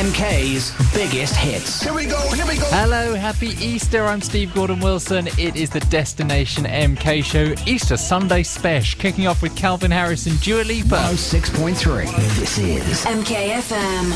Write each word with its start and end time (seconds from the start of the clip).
MK's 0.00 0.72
biggest 0.94 1.36
hits. 1.36 1.82
Here 1.82 1.92
we 1.92 2.06
go, 2.06 2.18
here 2.30 2.46
we 2.46 2.56
go. 2.56 2.64
Hello, 2.70 3.14
happy 3.14 3.48
Easter. 3.62 4.06
I'm 4.06 4.22
Steve 4.22 4.54
Gordon 4.54 4.80
Wilson. 4.80 5.26
It 5.36 5.56
is 5.56 5.68
the 5.68 5.80
Destination 5.80 6.64
MK 6.64 7.22
show 7.22 7.54
Easter 7.66 7.98
Sunday 7.98 8.42
Special, 8.42 8.98
kicking 8.98 9.26
off 9.26 9.42
with 9.42 9.54
Calvin 9.54 9.90
Harris 9.90 10.24
and 10.24 10.40
Dua 10.40 10.62
Lipa. 10.62 10.96
106.3. 10.96 12.16
This 12.38 12.56
is 12.56 13.04
MKFM. 13.04 14.10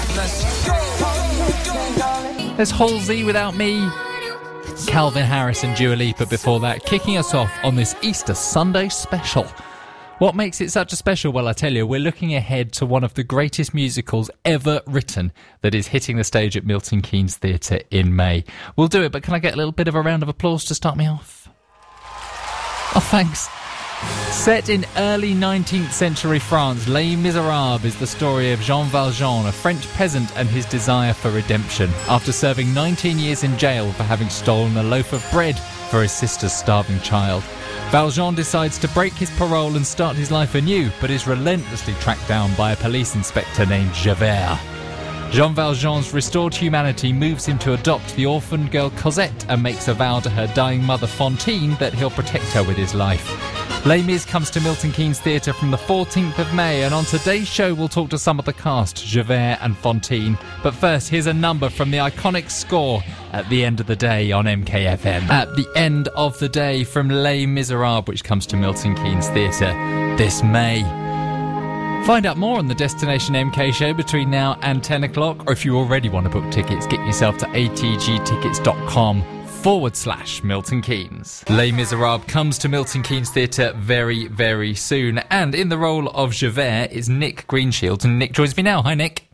There's 2.57 2.71
Halsey 2.71 3.23
without 3.23 3.55
me. 3.55 3.87
Calvin 4.87 5.25
Harris 5.25 5.65
and 5.65 5.77
Dua 5.77 5.97
Lipa 5.97 6.25
before 6.25 6.61
that, 6.61 6.83
kicking 6.87 7.19
us 7.19 7.35
off 7.35 7.53
on 7.63 7.77
this 7.77 7.95
Easter 8.01 8.33
Sunday 8.33 8.89
special. 8.89 9.47
What 10.19 10.37
makes 10.37 10.61
it 10.61 10.71
such 10.71 10.93
a 10.93 10.97
special? 10.97 11.33
Well, 11.33 11.49
I 11.49 11.53
tell 11.53 11.73
you, 11.73 11.85
we're 11.87 11.99
looking 11.99 12.35
ahead 12.35 12.73
to 12.75 12.87
one 12.87 13.03
of 13.03 13.15
the 13.15 13.25
greatest 13.25 13.75
musicals 13.75 14.31
ever 14.45 14.81
written 14.87 15.33
that 15.63 15.75
is 15.75 15.89
hitting 15.89 16.17
the 16.17 16.25
stage 16.25 16.57
at 16.57 16.65
Milton 16.65 17.03
Keynes 17.03 17.37
Theatre 17.37 17.81
in 17.91 18.15
May. 18.15 18.45
We'll 18.77 18.87
do 18.87 19.03
it, 19.03 19.11
but 19.11 19.25
can 19.25 19.35
I 19.35 19.41
get 19.41 19.55
a 19.55 19.57
little 19.57 19.73
bit 19.73 19.89
of 19.89 19.97
a 19.97 20.01
round 20.01 20.23
of 20.23 20.29
applause 20.29 20.65
to 20.67 20.75
start 20.75 20.97
me 20.97 21.09
off? 21.09 21.49
Oh, 22.95 23.07
thanks. 23.11 23.49
Set 24.33 24.69
in 24.69 24.85
early 24.97 25.35
19th 25.35 25.91
century 25.91 26.39
France, 26.39 26.87
Les 26.87 27.17
Miserables 27.17 27.85
is 27.85 27.99
the 27.99 28.07
story 28.07 28.53
of 28.53 28.61
Jean 28.61 28.87
Valjean, 28.87 29.47
a 29.47 29.53
French 29.53 29.89
peasant, 29.95 30.37
and 30.37 30.49
his 30.49 30.67
desire 30.67 31.13
for 31.13 31.31
redemption. 31.31 31.91
After 32.09 32.31
serving 32.31 32.73
19 32.73 33.19
years 33.19 33.43
in 33.43 33.57
jail 33.59 33.91
for 33.93 34.05
having 34.05 34.29
stolen 34.29 34.77
a 34.77 34.83
loaf 34.83 35.13
of 35.13 35.27
bread 35.33 35.59
for 35.91 36.03
his 36.03 36.13
sister's 36.13 36.53
starving 36.53 37.01
child, 37.01 37.43
Valjean 37.95 38.35
decides 38.35 38.77
to 38.79 38.89
break 38.89 39.13
his 39.13 39.31
parole 39.39 39.77
and 39.77 39.87
start 39.87 40.17
his 40.17 40.33
life 40.33 40.57
anew, 40.57 40.91
but 41.01 41.13
is 41.13 41.29
relentlessly 41.29 41.95
tracked 42.01 42.27
down 42.27 42.53
by 42.57 42.73
a 42.73 42.77
police 42.77 43.15
inspector 43.15 43.65
named 43.67 43.95
Javert. 43.95 44.59
Jean 45.31 45.55
Valjean's 45.55 46.13
restored 46.13 46.53
humanity 46.53 47.13
moves 47.13 47.47
him 47.47 47.57
to 47.61 47.75
adopt 47.75 48.17
the 48.17 48.27
orphaned 48.27 48.73
girl 48.73 48.91
Cosette 48.97 49.47
and 49.49 49.63
makes 49.63 49.87
a 49.87 49.95
vow 49.95 50.19
to 50.19 50.29
her 50.29 50.49
dying 50.55 50.83
mother 50.83 51.07
Fantine 51.07 51.77
that 51.77 51.95
he'll 51.95 52.11
protect 52.11 52.47
her 52.47 52.65
with 52.65 52.77
his 52.77 52.97
life. 52.97 53.54
Les 53.87 54.01
Mis 54.01 54.25
comes 54.25 54.49
to 54.49 54.63
Milton 54.63 54.93
Keynes 54.93 55.21
Theatre 55.21 55.53
from 55.53 55.71
the 55.71 55.77
14th 55.77 56.39
of 56.39 56.55
May, 56.55 56.85
and 56.85 56.95
on 56.95 57.05
today's 57.05 57.47
show 57.47 57.75
we'll 57.75 57.87
talk 57.87 58.09
to 58.11 58.19
some 58.19 58.39
of 58.39 58.47
the 58.47 58.53
cast, 58.55 59.05
Javert 59.05 59.59
and 59.61 59.77
Fantine. 59.77 60.39
But 60.63 60.73
first, 60.73 61.11
here's 61.11 61.27
a 61.27 61.35
number 61.35 61.69
from 61.69 61.91
the 61.91 61.99
iconic 61.99 62.51
score 62.51 63.03
at 63.33 63.47
the 63.51 63.63
end 63.63 63.81
of 63.81 63.87
the 63.87 63.95
day 63.95 64.33
on 64.33 64.47
MKFM. 64.47 65.29
At 65.29 65.55
the 65.55 65.67
end 65.77 66.09
of 66.17 66.39
the 66.39 66.49
day 66.49 66.83
from 66.83 67.11
Les 67.11 67.45
Miserables, 67.45 68.07
which 68.07 68.25
comes 68.25 68.47
to 68.47 68.57
Milton 68.57 68.95
Keynes 68.95 69.29
Theatre 69.29 69.75
this 70.17 70.43
May. 70.43 70.81
Find 72.07 72.25
out 72.25 72.39
more 72.39 72.57
on 72.57 72.69
the 72.69 72.75
Destination 72.75 73.35
MK 73.35 73.75
show 73.75 73.93
between 73.93 74.31
now 74.31 74.59
and 74.63 74.83
10 74.83 75.05
o'clock, 75.05 75.47
or 75.47 75.53
if 75.53 75.63
you 75.63 75.77
already 75.77 76.09
want 76.09 76.25
to 76.25 76.31
book 76.31 76.51
tickets, 76.51 76.87
get 76.87 77.01
yourself 77.01 77.37
to 77.37 77.47
atgtickets.com 77.47 79.34
forward 79.65 79.97
slash 79.97 80.43
Milton 80.43 80.83
Keynes. 80.83 81.43
Les 81.49 81.73
Miserables 81.73 82.23
comes 82.27 82.59
to 82.59 82.69
Milton 82.69 83.03
Keynes 83.03 83.31
Theatre 83.31 83.73
very, 83.79 84.27
very 84.29 84.75
soon, 84.75 85.17
and 85.31 85.55
in 85.55 85.71
the 85.71 85.79
role 85.79 86.09
of 86.11 86.33
Javert 86.35 86.93
is 86.93 87.09
Nick 87.09 87.47
Greenshields, 87.47 88.05
and 88.05 88.19
Nick 88.19 88.33
joins 88.35 88.55
me 88.59 88.63
now. 88.63 88.83
Hi, 88.83 88.95
Nick. 88.95 89.27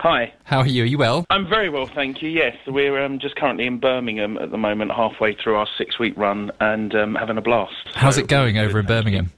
Hi. 0.00 0.32
How 0.42 0.58
are 0.58 0.66
you? 0.66 0.82
Are 0.82 0.86
you 0.86 0.98
well? 0.98 1.24
I'm 1.30 1.48
very 1.48 1.70
well, 1.70 1.86
thank 1.86 2.20
you. 2.20 2.28
Yes, 2.30 2.56
we're 2.66 3.00
um, 3.00 3.20
just 3.20 3.36
currently 3.36 3.64
in 3.66 3.78
Birmingham 3.78 4.38
at 4.38 4.50
the 4.50 4.58
moment, 4.58 4.90
halfway 4.90 5.36
through 5.36 5.54
our 5.54 5.68
six-week 5.78 6.14
run, 6.16 6.50
and 6.58 6.92
um, 6.96 7.14
having 7.14 7.38
a 7.38 7.42
blast. 7.42 7.72
How's 7.94 8.16
So- 8.16 8.22
it 8.22 8.26
going 8.28 8.58
over 8.58 8.80
in 8.80 8.86
Birmingham? 8.86 9.30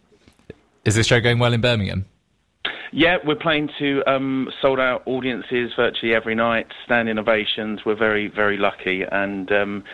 Is 0.87 0.95
this 0.95 1.07
show 1.09 1.21
going 1.21 1.41
well 1.41 1.53
in 1.53 1.61
Birmingham? 1.61 2.07
Yeah, 2.95 3.17
we're 3.25 3.37
playing 3.37 3.71
to 3.79 4.03
um, 4.07 4.51
sold-out 4.61 5.03
audiences 5.07 5.73
virtually 5.75 6.15
every 6.15 6.35
night, 6.35 6.67
standing 6.85 7.19
ovations. 7.19 7.81
We're 7.87 7.97
very, 7.97 8.29
very 8.29 8.59
lucky, 8.59 9.03
and 9.11 9.51
um, 9.51 9.85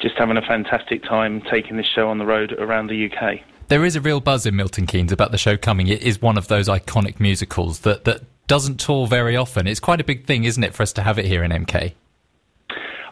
just 0.00 0.16
having 0.18 0.36
a 0.36 0.42
fantastic 0.42 1.04
time 1.04 1.40
taking 1.48 1.76
this 1.76 1.86
show 1.86 2.08
on 2.08 2.18
the 2.18 2.26
road 2.26 2.52
around 2.52 2.88
the 2.88 3.08
UK. 3.08 3.42
There 3.68 3.84
is 3.84 3.94
a 3.94 4.00
real 4.00 4.18
buzz 4.18 4.44
in 4.44 4.56
Milton 4.56 4.86
Keynes 4.86 5.12
about 5.12 5.30
the 5.30 5.38
show 5.38 5.56
coming. 5.56 5.86
It 5.86 6.02
is 6.02 6.20
one 6.20 6.36
of 6.36 6.48
those 6.48 6.68
iconic 6.68 7.20
musicals 7.20 7.80
that, 7.80 8.04
that 8.06 8.22
doesn't 8.48 8.80
tour 8.80 9.06
very 9.06 9.36
often. 9.36 9.68
It's 9.68 9.78
quite 9.78 10.00
a 10.00 10.04
big 10.04 10.26
thing, 10.26 10.42
isn't 10.42 10.64
it, 10.64 10.74
for 10.74 10.82
us 10.82 10.92
to 10.94 11.02
have 11.02 11.16
it 11.16 11.26
here 11.26 11.44
in 11.44 11.52
MK? 11.52 11.92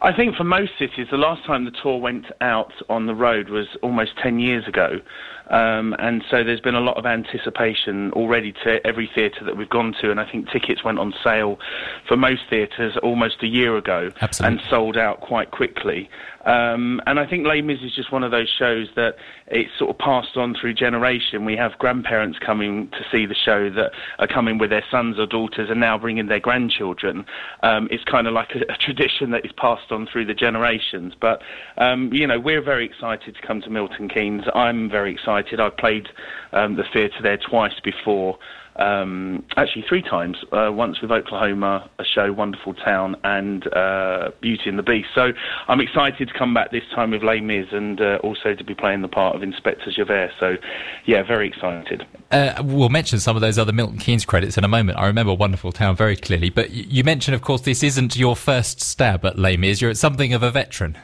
I 0.03 0.13
think 0.13 0.35
for 0.35 0.45
most 0.45 0.73
cities, 0.79 1.07
the 1.11 1.17
last 1.17 1.45
time 1.47 1.65
the 1.65 1.73
tour 1.83 1.99
went 1.99 2.27
out 2.41 2.73
on 2.89 3.07
the 3.07 3.15
road 3.15 3.49
was 3.49 3.67
almost 3.83 4.13
10 4.23 4.41
years 4.41 4.67
ago. 4.67 5.01
Um, 5.49 5.95
and 5.99 6.25
so 6.31 6.43
there's 6.43 6.61
been 6.61 6.75
a 6.75 6.81
lot 6.81 6.97
of 6.97 7.07
anticipation 7.07 8.13
already 8.13 8.53
to 8.65 8.85
every 8.87 9.11
theatre 9.15 9.45
that 9.45 9.57
we've 9.57 9.71
gone 9.71 9.95
to. 10.01 10.11
And 10.11 10.21
I 10.21 10.31
think 10.31 10.51
tickets 10.51 10.85
went 10.85 10.99
on 10.99 11.15
sale 11.23 11.59
for 12.07 12.17
most 12.17 12.43
theatres 12.51 12.97
almost 13.03 13.43
a 13.43 13.47
year 13.47 13.77
ago 13.77 14.11
Absolutely. 14.21 14.59
and 14.59 14.69
sold 14.69 14.97
out 14.97 15.21
quite 15.21 15.51
quickly. 15.51 16.09
Um, 16.47 17.01
and 17.07 17.19
I 17.19 17.27
think 17.27 17.45
Les 17.45 17.61
Mis 17.61 17.81
is 17.83 17.93
just 17.93 18.13
one 18.13 18.23
of 18.23 18.31
those 18.31 18.49
shows 18.49 18.89
that 18.95 19.17
it's 19.49 19.71
sort 19.77 19.91
of 19.91 19.99
passed 19.99 20.37
on 20.37 20.55
through 20.55 20.75
generation. 20.75 21.45
We 21.45 21.57
have 21.57 21.77
grandparents 21.79 22.39
coming 22.39 22.89
to 22.91 23.05
see 23.11 23.27
the 23.27 23.35
show 23.35 23.69
that 23.71 23.91
are 24.21 24.29
coming 24.29 24.57
with 24.59 24.71
their 24.71 24.85
sons 24.89 25.19
or 25.19 25.27
daughters 25.27 25.71
and 25.71 25.81
now 25.81 25.99
bringing 25.99 26.29
their 26.29 26.39
grandchildren. 26.39 27.27
Um, 27.65 27.89
it's 27.91 28.05
kind 28.05 28.29
of 28.29 28.33
like 28.33 28.55
a, 28.55 28.61
a 28.73 28.77
tradition 28.77 29.33
that 29.33 29.45
is 29.45 29.51
passed 29.57 29.91
on 29.91 30.07
through 30.07 30.27
the 30.27 30.35
generations. 30.35 31.15
But, 31.21 31.43
um, 31.79 32.13
you 32.13 32.29
know, 32.29 32.39
we're 32.39 32.63
very 32.63 32.87
excited 32.87 33.35
to 33.35 33.45
come 33.45 33.61
to 33.63 33.71
Milton 33.71 34.09
Keynes. 34.09 34.45
I'm 34.55 34.89
very 34.89 35.13
excited. 35.13 35.36
I've 35.43 35.77
played 35.77 36.09
um, 36.53 36.77
the 36.77 36.85
theatre 36.93 37.23
there 37.23 37.39
twice 37.39 37.79
before 37.83 38.39
um, 38.79 39.45
actually 39.57 39.85
three 39.89 40.03
times. 40.03 40.37
Uh, 40.53 40.71
once 40.73 41.01
with 41.01 41.11
Oklahoma, 41.11 41.89
a 41.99 42.05
show, 42.05 42.33
Wonderful 42.33 42.75
Town, 42.75 43.17
and 43.25 43.67
uh, 43.73 44.31
Beauty 44.41 44.69
and 44.69 44.79
the 44.79 44.83
Beast. 44.83 45.09
So 45.15 45.33
I'm 45.69 45.81
excited 45.81 46.29
to 46.29 46.39
come 46.39 46.55
back 46.55 46.71
this 46.71 46.83
time 46.95 47.11
with 47.11 47.23
Les 47.23 47.41
Mis 47.41 47.67
and 47.73 48.01
uh, 48.01 48.19
also 48.23 48.55
to 48.55 48.65
be 48.65 48.75
playing 48.75 49.03
the 49.03 49.09
part 49.09 49.35
of 49.35 49.43
Inspector 49.43 49.91
Javert. 49.93 50.31
So, 50.39 50.57
yeah, 51.07 51.23
very 51.23 51.49
excited. 51.49 52.07
Uh, 52.31 52.63
we'll 52.65 52.89
mention 52.89 53.19
some 53.19 53.37
of 53.37 53.43
those 53.43 53.59
other 53.59 53.73
Milton 53.73 53.99
Keynes 53.99 54.25
credits 54.25 54.59
in 54.59 54.65
a 54.65 54.69
moment. 54.69 54.99
I 54.99 55.07
remember 55.07 55.35
Wonderful 55.35 55.73
Town 55.73 55.97
very 55.97 56.17
clearly. 56.17 56.51
But 56.51 56.69
y- 56.69 56.85
you 56.89 57.05
mentioned, 57.05 57.35
of 57.35 57.43
course, 57.43 57.63
this 57.63 57.83
isn't 57.83 58.17
your 58.17 58.37
first 58.37 58.81
stab 58.81 59.25
at 59.25 59.39
Les 59.39 59.57
Mis. 59.57 59.81
You're 59.81 59.95
something 59.95 60.33
of 60.35 60.43
a 60.43 60.51
veteran. 60.51 60.99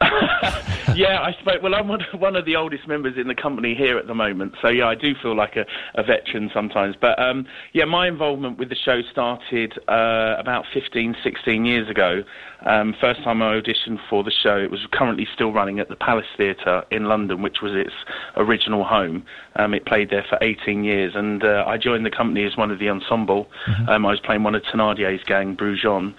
yeah, 0.96 1.20
I 1.20 1.32
suppose. 1.38 1.58
Well, 1.62 1.74
I'm 1.74 1.88
one, 1.88 2.00
one 2.18 2.36
of 2.36 2.44
the 2.44 2.56
oldest 2.56 2.86
members 2.86 3.14
in 3.16 3.28
the 3.28 3.34
company 3.34 3.74
here 3.74 3.98
at 3.98 4.06
the 4.06 4.14
moment, 4.14 4.54
so 4.60 4.68
yeah, 4.68 4.86
I 4.86 4.94
do 4.94 5.14
feel 5.20 5.36
like 5.36 5.56
a, 5.56 5.64
a 5.94 6.02
veteran 6.02 6.50
sometimes. 6.52 6.96
But 7.00 7.18
um, 7.18 7.46
yeah, 7.72 7.84
my 7.84 8.08
involvement 8.08 8.58
with 8.58 8.68
the 8.68 8.76
show 8.76 9.00
started 9.10 9.78
uh, 9.88 10.36
about 10.38 10.64
15, 10.72 11.16
16 11.22 11.64
years 11.64 11.88
ago. 11.88 12.22
Um, 12.64 12.94
first 13.00 13.22
time 13.24 13.42
I 13.42 13.60
auditioned 13.60 13.98
for 14.08 14.22
the 14.22 14.30
show, 14.30 14.56
it 14.56 14.70
was 14.70 14.80
currently 14.92 15.26
still 15.34 15.52
running 15.52 15.80
at 15.80 15.88
the 15.88 15.96
Palace 15.96 16.26
Theatre 16.36 16.84
in 16.90 17.06
London, 17.06 17.42
which 17.42 17.56
was 17.60 17.72
its 17.74 17.94
original 18.36 18.84
home. 18.84 19.24
Um, 19.56 19.74
it 19.74 19.84
played 19.84 20.10
there 20.10 20.24
for 20.28 20.38
18 20.40 20.84
years, 20.84 21.12
and 21.16 21.42
uh, 21.42 21.64
I 21.66 21.76
joined 21.76 22.06
the 22.06 22.10
company 22.10 22.44
as 22.44 22.56
one 22.56 22.70
of 22.70 22.78
the 22.78 22.88
ensemble. 22.88 23.48
Um, 23.88 24.06
I 24.06 24.10
was 24.10 24.20
playing 24.20 24.44
one 24.44 24.54
of 24.54 24.62
Thenardier's 24.62 25.24
gang, 25.24 25.56
Brujon. 25.56 26.14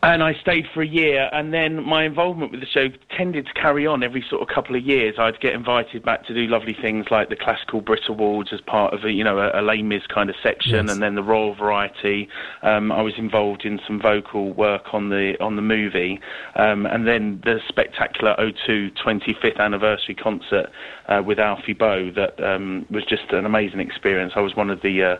And 0.00 0.22
I 0.22 0.34
stayed 0.34 0.66
for 0.72 0.80
a 0.80 0.86
year, 0.86 1.28
and 1.32 1.52
then 1.52 1.82
my 1.82 2.04
involvement 2.04 2.52
with 2.52 2.60
the 2.60 2.66
show 2.66 2.86
tended 3.16 3.46
to 3.46 3.52
carry 3.54 3.84
on 3.84 4.04
every 4.04 4.24
sort 4.30 4.42
of 4.42 4.48
couple 4.48 4.76
of 4.76 4.82
years. 4.84 5.16
I'd 5.18 5.40
get 5.40 5.54
invited 5.54 6.04
back 6.04 6.24
to 6.26 6.34
do 6.34 6.46
lovely 6.46 6.72
things 6.80 7.06
like 7.10 7.30
the 7.30 7.36
Classical 7.36 7.80
Brit 7.80 8.02
Awards 8.08 8.50
as 8.52 8.60
part 8.60 8.94
of 8.94 9.04
a, 9.04 9.10
you 9.10 9.24
know, 9.24 9.38
a, 9.40 9.60
a 9.60 9.62
Les 9.62 9.82
Mis 9.82 10.06
kind 10.06 10.30
of 10.30 10.36
section, 10.40 10.86
Yes. 10.86 10.92
and 10.92 11.02
then 11.02 11.16
the 11.16 11.22
Royal 11.24 11.52
Variety. 11.52 12.28
Um, 12.62 12.92
I 12.92 13.02
was 13.02 13.14
involved 13.18 13.64
in 13.64 13.80
some 13.88 14.00
vocal 14.00 14.52
work 14.52 14.94
on 14.94 15.08
the 15.08 15.34
on 15.40 15.56
the 15.56 15.62
movie, 15.62 16.20
um, 16.54 16.86
and 16.86 17.04
then 17.06 17.40
the 17.44 17.60
spectacular 17.66 18.36
O2 18.38 18.92
25th 19.04 19.58
anniversary 19.58 20.14
concert 20.14 20.70
uh, 21.08 21.22
with 21.26 21.40
Alfie 21.40 21.72
Boe 21.72 22.12
that 22.12 22.40
um, 22.40 22.86
was 22.90 23.04
just 23.04 23.32
an 23.32 23.44
amazing 23.44 23.80
experience. 23.80 24.34
I 24.36 24.40
was 24.42 24.54
one 24.54 24.70
of 24.70 24.80
the 24.82 25.02
uh, 25.02 25.16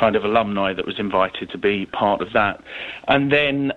kind 0.00 0.16
of 0.16 0.24
alumni 0.24 0.72
that 0.72 0.86
was 0.86 0.98
invited 0.98 1.50
to 1.50 1.58
be 1.58 1.84
part 1.86 2.22
of 2.22 2.32
that. 2.32 2.62
And 3.08 3.30
then 3.30 3.72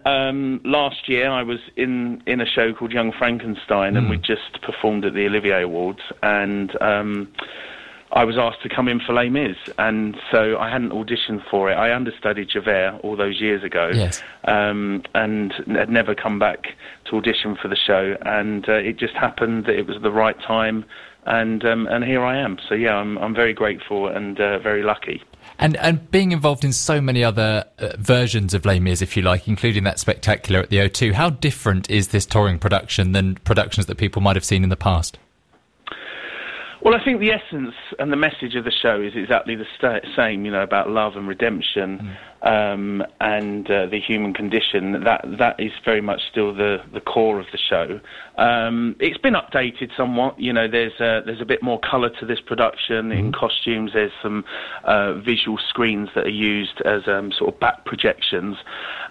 um, 0.46 0.62
last 0.64 1.08
year 1.10 1.30
I 1.30 1.44
was 1.44 1.60
in, 1.76 2.22
in 2.26 2.42
a 2.42 2.46
show 2.46 2.74
called 2.74 2.92
Young 2.92 3.12
Frankenstein 3.12 3.98
and 3.98 4.10
we 4.10 4.18
just 4.18 4.62
performed 4.62 5.06
at 5.06 5.14
the 5.14 5.26
Olivier 5.26 5.62
Awards 5.64 6.02
and 6.24 6.80
um, 6.82 7.32
I 8.12 8.24
was 8.24 8.38
asked 8.38 8.62
to 8.64 8.70
come 8.70 8.88
in 8.88 9.00
for 9.00 9.14
Les 9.14 9.30
Mis 9.30 9.58
and 9.78 10.16
so 10.32 10.58
I 10.58 10.70
hadn't 10.70 10.92
auditioned 10.92 11.44
for 11.50 11.72
it. 11.72 11.76
I 11.76 11.94
understudied 11.94 12.50
Javert 12.50 13.00
all 13.04 13.16
those 13.18 13.42
years 13.42 13.64
ago 13.64 13.90
Yes. 13.94 14.22
um, 14.46 15.04
and 15.14 15.54
had 15.68 15.90
never 15.90 16.16
come 16.16 16.40
back 16.40 16.68
to 17.06 17.18
audition 17.18 17.58
for 17.62 17.68
the 17.68 17.76
show. 17.76 18.16
And 18.22 18.68
uh, 18.70 18.74
it 18.74 18.98
just 18.98 19.16
happened 19.16 19.66
that 19.66 19.76
it 19.78 19.88
was 19.88 19.98
the 20.02 20.12
right 20.12 20.40
time, 20.42 20.86
and 21.26 21.66
um, 21.66 21.88
and 21.88 22.04
here 22.04 22.24
I 22.24 22.38
am. 22.38 22.58
So 22.70 22.76
yeah, 22.76 22.96
I'm 22.96 23.18
I'm 23.18 23.34
very 23.34 23.54
grateful 23.54 24.08
and 24.08 24.40
uh, 24.40 24.60
very 24.60 24.84
lucky. 24.84 25.24
And 25.58 25.78
and 25.78 26.10
being 26.12 26.32
involved 26.32 26.66
in 26.66 26.74
so 26.74 27.00
many 27.00 27.24
other 27.24 27.66
uh, 27.80 27.94
versions 27.98 28.54
of 28.54 28.66
Les 28.66 28.80
Mis, 28.80 29.02
if 29.02 29.16
you 29.16 29.24
like, 29.24 29.48
including 29.48 29.84
that 29.86 30.00
spectacular 30.00 30.62
at 30.62 30.70
the 30.70 30.78
O2, 30.78 31.14
how 31.14 31.30
different 31.30 31.90
is 31.90 32.10
this 32.10 32.26
touring 32.26 32.60
production 32.60 33.14
than 33.14 33.36
productions 33.36 33.86
that 33.86 33.98
people 33.98 34.22
might 34.22 34.36
have 34.36 34.46
seen 34.46 34.64
in 34.64 34.70
the 34.70 34.76
past? 34.76 35.18
Well, 36.86 36.94
I 36.94 37.04
think 37.04 37.20
the 37.20 37.32
essence 37.32 37.74
and 37.98 38.12
the 38.12 38.16
message 38.16 38.54
of 38.54 38.64
the 38.64 38.72
show 38.72 39.02
is 39.02 39.14
exactly 39.16 39.56
the 39.56 39.66
sta 39.76 40.02
same, 40.16 40.46
you 40.46 40.52
know, 40.52 40.62
about 40.62 40.88
love 40.88 41.16
and 41.16 41.28
redemption 41.28 42.16
mm. 42.44 42.48
um, 42.48 43.04
and 43.20 43.66
uh, 43.72 43.88
the 43.88 44.00
human 44.00 44.36
condition. 44.36 45.04
That 45.04 45.26
that 45.40 45.60
is 45.60 45.72
very 45.84 46.02
much 46.02 46.22
still 46.30 46.54
the, 46.54 46.84
the 46.94 47.02
core 47.02 47.40
of 47.40 47.48
the 47.52 47.58
show. 47.58 48.00
Um, 48.38 48.96
it's 49.00 49.18
been 49.18 49.34
updated 49.34 49.98
somewhat. 49.98 50.40
You 50.40 50.54
know, 50.54 50.68
there's 50.68 50.94
a, 51.00 51.24
there's 51.26 51.42
a 51.42 51.46
bit 51.46 51.64
more 51.64 51.80
colour 51.80 52.12
to 52.20 52.26
this 52.28 52.40
production 52.40 53.10
mm. 53.10 53.18
in 53.18 53.32
costumes. 53.32 53.94
There's 53.96 54.12
some 54.22 54.46
uh, 54.84 55.16
visual 55.16 55.58
screens 55.58 56.10
that 56.14 56.28
are 56.28 56.30
used 56.30 56.82
as 56.82 57.08
um, 57.08 57.32
sort 57.32 57.52
of 57.52 57.60
back 57.60 57.86
projections, 57.86 58.58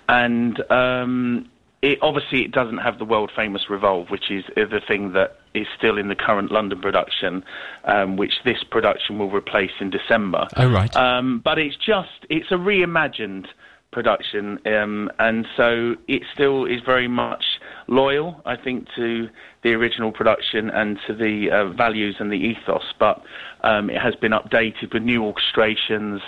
and 0.09 0.63
um, 0.71 1.51
it, 1.85 1.99
obviously 2.01 2.43
it 2.43 2.51
doesn't 2.51 2.79
have 2.79 2.99
the 2.99 3.05
world 3.05 3.31
famous 3.37 3.69
revolve, 3.69 4.09
which 4.09 4.31
is 4.31 4.45
the 4.57 4.81
thing 4.89 5.13
that 5.13 5.37
is 5.53 5.67
still 5.77 5.99
in 5.99 6.09
the 6.09 6.15
current 6.15 6.51
London 6.51 6.81
production, 6.81 7.45
um, 7.85 8.17
which 8.17 8.33
this 8.45 8.65
production 8.71 9.19
will 9.19 9.31
replace 9.31 9.71
in 9.81 9.91
December. 9.91 10.49
Oh 10.57 10.71
right. 10.71 10.95
Um, 10.97 11.43
but 11.45 11.59
it's 11.59 11.77
just 11.77 12.27
it's 12.31 12.51
a 12.51 12.55
reimagined 12.55 13.47
production, 13.93 14.59
um, 14.67 15.11
and 15.19 15.47
so 15.57 15.95
it 16.09 16.23
still 16.33 16.65
is 16.65 16.81
very 16.85 17.07
much 17.07 17.45
loyal, 17.87 18.41
I 18.45 18.57
think, 18.57 18.89
to 18.97 19.29
the 19.63 19.75
original 19.75 20.11
production 20.11 20.71
and 20.71 20.99
to 21.07 21.15
the 21.15 21.51
uh, 21.51 21.69
values 21.69 22.17
and 22.19 22.33
the 22.33 22.37
ethos. 22.37 22.93
But 22.99 23.23
um, 23.63 23.91
it 23.91 24.01
has 24.01 24.15
been 24.17 24.33
updated 24.33 24.93
with 24.93 25.03
new 25.03 25.21
orchestrations. 25.21 26.21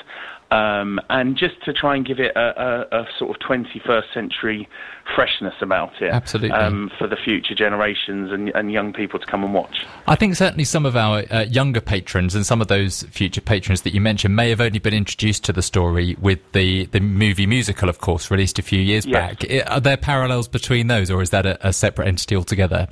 Um, 0.50 1.00
and 1.10 1.36
just 1.36 1.60
to 1.64 1.72
try 1.72 1.96
and 1.96 2.06
give 2.06 2.20
it 2.20 2.30
a, 2.36 2.86
a, 2.92 3.00
a, 3.00 3.06
sort 3.18 3.30
of 3.30 3.42
21st 3.42 4.14
century 4.14 4.68
freshness 5.12 5.54
about 5.60 6.00
it. 6.00 6.12
Absolutely. 6.12 6.56
Um, 6.56 6.88
for 6.96 7.08
the 7.08 7.16
future 7.16 7.54
generations 7.54 8.30
and, 8.30 8.50
and, 8.50 8.70
young 8.70 8.92
people 8.92 9.18
to 9.18 9.26
come 9.26 9.42
and 9.42 9.52
watch. 9.52 9.84
I 10.06 10.14
think 10.14 10.36
certainly 10.36 10.62
some 10.62 10.86
of 10.86 10.94
our 10.94 11.24
uh, 11.32 11.46
younger 11.50 11.80
patrons 11.80 12.36
and 12.36 12.46
some 12.46 12.60
of 12.60 12.68
those 12.68 13.02
future 13.04 13.40
patrons 13.40 13.82
that 13.82 13.92
you 13.92 14.00
mentioned 14.00 14.36
may 14.36 14.48
have 14.50 14.60
only 14.60 14.78
been 14.78 14.94
introduced 14.94 15.42
to 15.44 15.52
the 15.52 15.62
story 15.62 16.16
with 16.20 16.38
the, 16.52 16.86
the 16.86 17.00
movie 17.00 17.46
musical, 17.46 17.88
of 17.88 17.98
course, 17.98 18.30
released 18.30 18.60
a 18.60 18.62
few 18.62 18.80
years 18.80 19.04
yes. 19.04 19.34
back. 19.34 19.68
Are 19.68 19.80
there 19.80 19.96
parallels 19.96 20.46
between 20.46 20.86
those, 20.86 21.10
or 21.10 21.22
is 21.22 21.30
that 21.30 21.44
a, 21.44 21.66
a 21.66 21.72
separate 21.72 22.06
entity 22.06 22.36
altogether? 22.36 22.86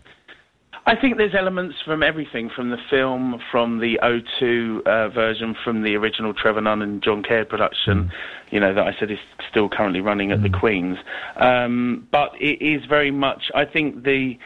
I 0.86 0.94
think 0.94 1.16
there's 1.16 1.34
elements 1.34 1.76
from 1.82 2.02
everything, 2.02 2.50
from 2.54 2.70
the 2.70 2.76
film, 2.90 3.40
from 3.50 3.78
the 3.78 3.98
O2 4.02 4.86
uh, 4.86 5.08
version, 5.08 5.56
from 5.64 5.82
the 5.82 5.94
original 5.94 6.34
Trevor 6.34 6.60
Nunn 6.60 6.82
and 6.82 7.02
John 7.02 7.22
Caird 7.22 7.48
production, 7.48 8.04
mm. 8.04 8.10
you 8.50 8.60
know, 8.60 8.74
that 8.74 8.86
I 8.86 8.94
said 8.98 9.10
is 9.10 9.18
still 9.50 9.70
currently 9.70 10.02
running 10.02 10.30
at 10.30 10.40
mm. 10.40 10.42
the 10.42 10.58
Queen's. 10.58 10.98
Um, 11.36 12.06
but 12.12 12.32
it 12.38 12.62
is 12.62 12.84
very 12.86 13.10
much, 13.10 13.50
I 13.54 13.64
think 13.64 14.04
the 14.04 14.38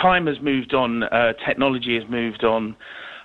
time 0.00 0.26
has 0.26 0.38
moved 0.42 0.74
on, 0.74 1.04
uh, 1.04 1.32
technology 1.46 1.98
has 1.98 2.08
moved 2.10 2.44
on. 2.44 2.76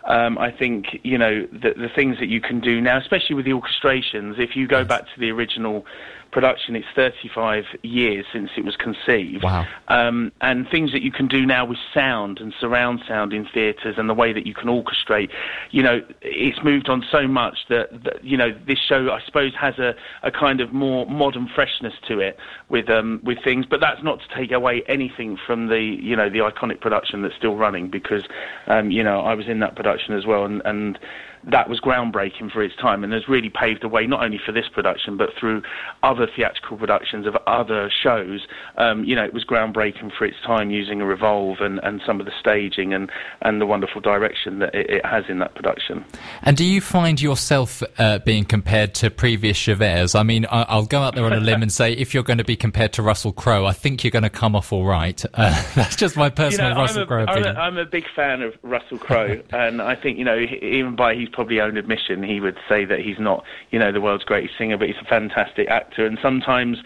Um, 0.06 0.40
I 0.40 0.50
think 0.50 0.86
you 1.04 1.18
know 1.18 1.46
the, 1.52 1.76
the 1.78 1.90
things 1.96 2.18
that 2.20 2.28
you 2.28 2.42
can 2.42 2.60
do 2.60 2.82
now, 2.82 2.98
especially 2.98 3.36
with 3.36 3.46
the 3.46 3.52
orchestrations. 3.52 4.40
If 4.40 4.56
you 4.56 4.68
go 4.68 4.84
back 4.84 5.02
to 5.02 5.20
the 5.20 5.30
original 5.30 5.86
production, 6.32 6.76
it's 6.76 6.88
35 6.96 7.66
years 7.84 8.26
since 8.32 8.50
it 8.58 8.66
was 8.66 8.76
conceived. 8.76 9.44
Wow. 9.44 9.66
Um, 9.88 10.32
and 10.42 10.68
things 10.70 10.92
that 10.92 11.02
you 11.02 11.12
can 11.12 11.28
do 11.28 11.46
now 11.46 11.66
with 11.66 11.78
sound 11.94 12.40
and 12.40 12.54
surround 12.60 13.02
sound 13.08 13.34
in 13.34 13.46
theatres 13.46 13.96
and 13.98 14.10
the 14.10 14.14
way 14.14 14.34
that 14.34 14.46
you 14.46 14.54
can 14.54 14.68
orchestrate, 14.68 15.30
you 15.72 15.84
know, 15.84 16.02
it's 16.22 16.64
moved 16.64 16.90
on 16.90 17.06
so 17.12 17.28
much 17.28 17.60
that, 17.70 18.04
that 18.04 18.24
you 18.24 18.38
know, 18.38 18.52
this 18.66 18.80
show, 18.80 19.12
I 19.12 19.22
suppose, 19.26 19.54
has 19.56 19.78
a, 19.80 19.96
a 20.24 20.32
kind 20.32 20.62
of 20.62 20.74
more 20.74 21.06
modern 21.06 21.48
freshness 21.48 21.94
to 22.08 22.20
it 22.20 22.38
with, 22.70 22.90
um, 22.90 23.20
with 23.24 23.44
things. 23.44 23.66
But 23.66 23.80
that's 23.80 24.04
not 24.04 24.20
to 24.22 24.36
take 24.36 24.52
away 24.52 24.84
anything 24.88 25.38
from 25.46 25.68
the, 25.68 25.82
you 25.82 26.16
know, 26.16 26.30
the 26.30 26.40
iconic 26.40 26.82
production 26.82 27.22
that's 27.22 27.36
still 27.36 27.56
running 27.56 27.90
because, 27.90 28.24
um, 28.68 28.92
you 28.92 29.04
know, 29.04 29.22
I 29.22 29.34
was 29.36 29.48
in 29.48 29.60
that 29.60 29.76
production 29.76 30.14
as 30.16 30.26
well 30.26 30.46
and, 30.46 30.62
and 30.66 30.98
that 31.44 31.70
was 31.70 31.80
groundbreaking 31.80 32.52
for 32.52 32.62
its 32.62 32.76
time 32.76 33.04
and 33.04 33.14
has 33.14 33.28
really 33.28 33.50
paved 33.50 33.82
the 33.82 33.88
way 33.88 34.06
not 34.06 34.24
only 34.24 34.40
for 34.44 34.52
this 34.52 34.68
production 34.68 35.18
but 35.18 35.30
through 35.40 35.62
other 36.04 36.28
theatrical 36.36 36.78
productions 36.78 37.26
of 37.26 37.36
other 37.48 37.90
shows. 37.90 38.46
Um, 38.78 39.04
you 39.04 39.16
know, 39.16 39.24
it 39.24 39.34
was 39.34 39.44
groundbreaking 39.44 40.12
for 40.18 40.26
its 40.26 40.38
time 40.46 40.72
using 40.72 41.02
a 41.02 41.06
revolve 41.06 41.60
and, 41.60 41.80
and 41.84 42.02
some 42.06 42.20
of 42.20 42.26
the 42.26 42.32
staging 42.40 42.94
and, 42.94 43.12
and 43.42 43.60
the 43.60 43.66
wonderful 43.66 44.02
direction 44.02 44.60
that 44.60 44.74
it, 44.76 44.90
it 44.90 45.06
has 45.06 45.26
in 45.30 45.40
that 45.40 45.56
production. 45.56 46.06
And 46.44 46.58
do 46.58 46.66
you 46.66 46.82
find 46.82 47.22
yourself 47.22 47.82
uh, 47.98 48.20
being 48.20 48.46
compared 48.46 48.94
to 48.96 49.10
previous 49.10 49.58
Javerts? 49.58 50.18
I 50.18 50.24
mean, 50.24 50.46
I, 50.50 50.76
will 50.76 50.86
go 50.86 51.02
out 51.02 51.16
there 51.16 51.26
on 51.26 51.34
a 51.34 51.40
limb 51.40 51.62
and 51.62 51.72
say 51.72 51.94
if 51.94 52.14
you're 52.14 52.24
going 52.24 52.38
to 52.38 52.44
be 52.44 52.56
compared 52.56 52.94
to 52.94 53.02
Russell 53.02 53.34
Crowe, 53.34 53.66
I 53.66 53.74
think 53.74 54.04
you're 54.04 54.12
going 54.12 54.24
to 54.24 54.30
come 54.30 54.56
off 54.56 54.72
all 54.72 54.86
right. 54.86 55.24
Uh, 55.34 55.50
that's 55.76 55.96
just 55.96 56.16
my 56.16 56.30
personal 56.30 56.70
you 56.70 56.76
know, 56.76 56.82
Russell 56.82 57.06
Crowe 57.06 57.24
opinion. 57.24 57.58
I'm 57.58 57.58
a, 57.58 57.60
I'm 57.60 57.78
a 57.78 57.86
big 57.86 58.06
fan 58.16 58.42
of 58.42 58.54
Russell 58.64 58.98
Crowe, 58.98 59.42
and 59.52 59.82
I 59.82 59.96
think 59.96 60.18
you 60.18 60.26
know 60.26 60.38
even 60.38 60.96
by 60.96 61.16
his 61.16 61.30
probably 61.32 61.60
own 61.60 61.78
admission, 61.78 62.24
he 62.24 62.40
would 62.40 62.58
say 62.68 62.86
that 62.86 63.00
he's 63.00 63.20
not, 63.20 63.44
you 63.72 63.80
know, 63.80 63.92
the 63.92 64.02
world's 64.02 64.24
greatest 64.24 64.58
singer, 64.58 64.78
but 64.78 64.88
he's 64.88 64.98
a 65.02 65.06
fantastic 65.06 65.70
actor. 65.70 66.06
And 66.06 66.18
sometimes, 66.22 66.78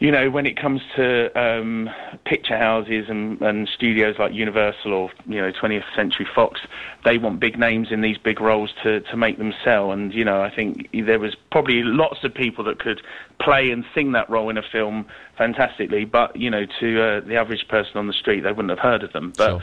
you 0.00 0.10
know, 0.10 0.28
when 0.28 0.44
it 0.44 0.56
comes 0.60 0.80
to 0.96 1.30
um, 1.40 1.88
picture 2.24 2.58
houses 2.58 3.06
and, 3.08 3.40
and 3.40 3.68
studios 3.68 4.16
like 4.18 4.32
Universal 4.32 4.92
or 4.92 5.10
you 5.26 5.40
know 5.40 5.52
20th 5.52 5.84
Century 5.94 6.26
Fox, 6.34 6.60
they 7.04 7.16
want 7.16 7.38
big 7.38 7.58
names 7.58 7.88
in 7.90 8.00
these 8.00 8.18
big 8.18 8.40
roles 8.40 8.72
to 8.82 9.00
to 9.00 9.16
make 9.16 9.38
them 9.38 9.54
sell. 9.64 9.92
And 9.92 10.12
you 10.12 10.24
know, 10.24 10.42
I 10.42 10.54
think 10.54 10.88
there 10.92 11.20
was 11.20 11.36
probably 11.52 11.82
lots 11.84 12.24
of 12.24 12.34
people 12.34 12.64
that 12.64 12.80
could 12.80 13.02
play 13.40 13.70
and 13.70 13.84
sing 13.94 14.12
that 14.12 14.28
role 14.28 14.50
in 14.50 14.58
a 14.58 14.62
film 14.62 15.06
fantastically, 15.38 16.04
but 16.04 16.34
you 16.36 16.50
know, 16.50 16.66
to 16.80 17.02
uh, 17.02 17.20
the 17.20 17.36
average 17.36 17.68
person 17.68 17.96
on 17.96 18.08
the 18.08 18.12
street, 18.12 18.40
they 18.40 18.52
wouldn't 18.52 18.70
have 18.70 18.80
heard 18.80 19.04
of 19.04 19.12
them. 19.12 19.32
But 19.36 19.48
sure. 19.48 19.62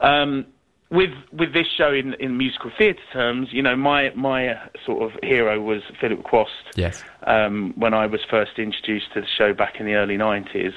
um, 0.00 0.46
with 0.92 1.10
with 1.32 1.52
this 1.54 1.66
show 1.66 1.92
in 1.92 2.14
in 2.14 2.36
musical 2.36 2.70
theatre 2.76 3.00
terms, 3.12 3.48
you 3.50 3.62
know, 3.62 3.74
my 3.74 4.10
my 4.10 4.54
sort 4.84 5.02
of 5.02 5.18
hero 5.22 5.60
was 5.60 5.82
Philip 6.00 6.22
Quast. 6.22 6.76
Yes. 6.76 7.02
Um, 7.26 7.72
when 7.76 7.94
I 7.94 8.06
was 8.06 8.20
first 8.28 8.58
introduced 8.58 9.12
to 9.14 9.22
the 9.22 9.26
show 9.26 9.54
back 9.54 9.80
in 9.80 9.86
the 9.86 9.94
early 9.94 10.18
nineties, 10.18 10.72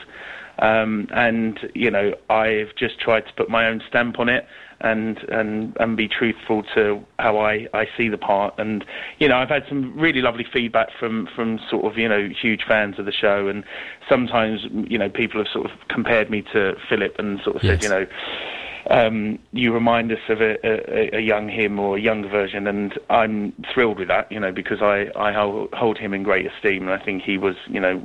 um, 0.59 1.07
and 1.12 1.59
you 1.75 1.91
know, 1.91 2.13
I've 2.29 2.73
just 2.75 3.00
tried 3.00 3.27
to 3.27 3.33
put 3.33 3.50
my 3.50 3.67
own 3.67 3.81
stamp 3.88 4.19
on 4.19 4.29
it 4.29 4.47
and 4.79 5.17
and 5.29 5.75
and 5.79 5.97
be 5.97 6.07
truthful 6.07 6.63
to 6.75 7.03
how 7.19 7.38
I 7.38 7.67
I 7.73 7.85
see 7.97 8.07
the 8.07 8.17
part. 8.17 8.56
And 8.57 8.85
you 9.19 9.27
know, 9.27 9.35
I've 9.35 9.50
had 9.50 9.63
some 9.67 9.97
really 10.00 10.21
lovely 10.21 10.45
feedback 10.51 10.89
from 10.97 11.27
from 11.35 11.59
sort 11.69 11.85
of 11.85 11.97
you 11.97 12.07
know 12.07 12.29
huge 12.41 12.63
fans 12.65 13.00
of 13.00 13.06
the 13.06 13.12
show, 13.12 13.50
and 13.50 13.65
sometimes 14.07 14.62
you 14.71 14.97
know 14.97 15.09
people 15.09 15.44
have 15.44 15.51
sort 15.51 15.69
of 15.69 15.77
compared 15.89 16.29
me 16.29 16.41
to 16.53 16.75
Philip 16.88 17.15
and 17.19 17.41
sort 17.44 17.57
of 17.57 17.63
yes. 17.63 17.81
said 17.81 17.83
you 17.83 17.89
know 17.89 18.06
um, 18.90 19.40
you 19.52 19.74
remind 19.74 20.12
us 20.12 20.20
of 20.30 20.42
a, 20.42 20.58
a, 20.66 21.18
a, 21.18 21.20
young 21.20 21.50
him 21.50 21.80
or 21.80 21.98
a 21.98 22.02
younger 22.02 22.30
version, 22.30 22.68
and 22.68 22.98
I'm 23.10 23.54
thrilled 23.74 23.98
with 23.98 24.08
that, 24.10 24.32
you 24.32 24.40
know, 24.40 24.52
because 24.52 24.82
I, 24.82 25.10
I 25.16 25.34
hold 25.34 25.98
him 25.98 26.14
in 26.14 26.24
great 26.24 26.46
esteem, 26.46 26.84
and 26.88 26.92
I 26.92 27.04
think 27.04 27.24
he 27.24 27.38
was, 27.38 27.56
you 27.68 27.80
know, 27.80 27.98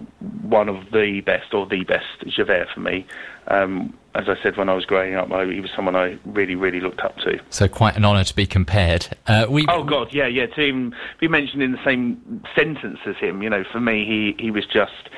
one 0.42 0.68
of 0.68 0.90
the 0.92 1.20
best 1.20 1.52
or 1.52 1.66
the 1.66 1.84
best 1.84 2.06
Javert 2.26 2.68
for 2.72 2.80
me. 2.80 3.06
Um, 3.48 3.96
as 4.14 4.28
I 4.28 4.34
said 4.42 4.56
when 4.56 4.68
I 4.68 4.74
was 4.74 4.84
growing 4.84 5.14
up, 5.14 5.30
I, 5.30 5.44
he 5.46 5.60
was 5.60 5.70
someone 5.74 5.94
I 5.96 6.18
really, 6.24 6.54
really 6.54 6.80
looked 6.80 7.00
up 7.00 7.16
to. 7.18 7.38
So 7.50 7.68
quite 7.68 7.96
an 7.96 8.04
honour 8.04 8.24
to 8.24 8.34
be 8.34 8.46
compared. 8.46 9.06
Uh, 9.26 9.46
we... 9.48 9.66
Oh 9.68 9.84
God, 9.84 10.12
yeah, 10.12 10.26
yeah. 10.26 10.46
To 10.46 10.60
even 10.60 10.94
be 11.20 11.28
mentioned 11.28 11.62
in 11.62 11.72
the 11.72 11.84
same 11.84 12.42
sentence 12.56 12.98
as 13.06 13.16
him, 13.16 13.42
you 13.42 13.50
know, 13.50 13.64
for 13.70 13.80
me, 13.80 14.04
he 14.04 14.42
he 14.42 14.50
was 14.50 14.66
just 14.66 15.10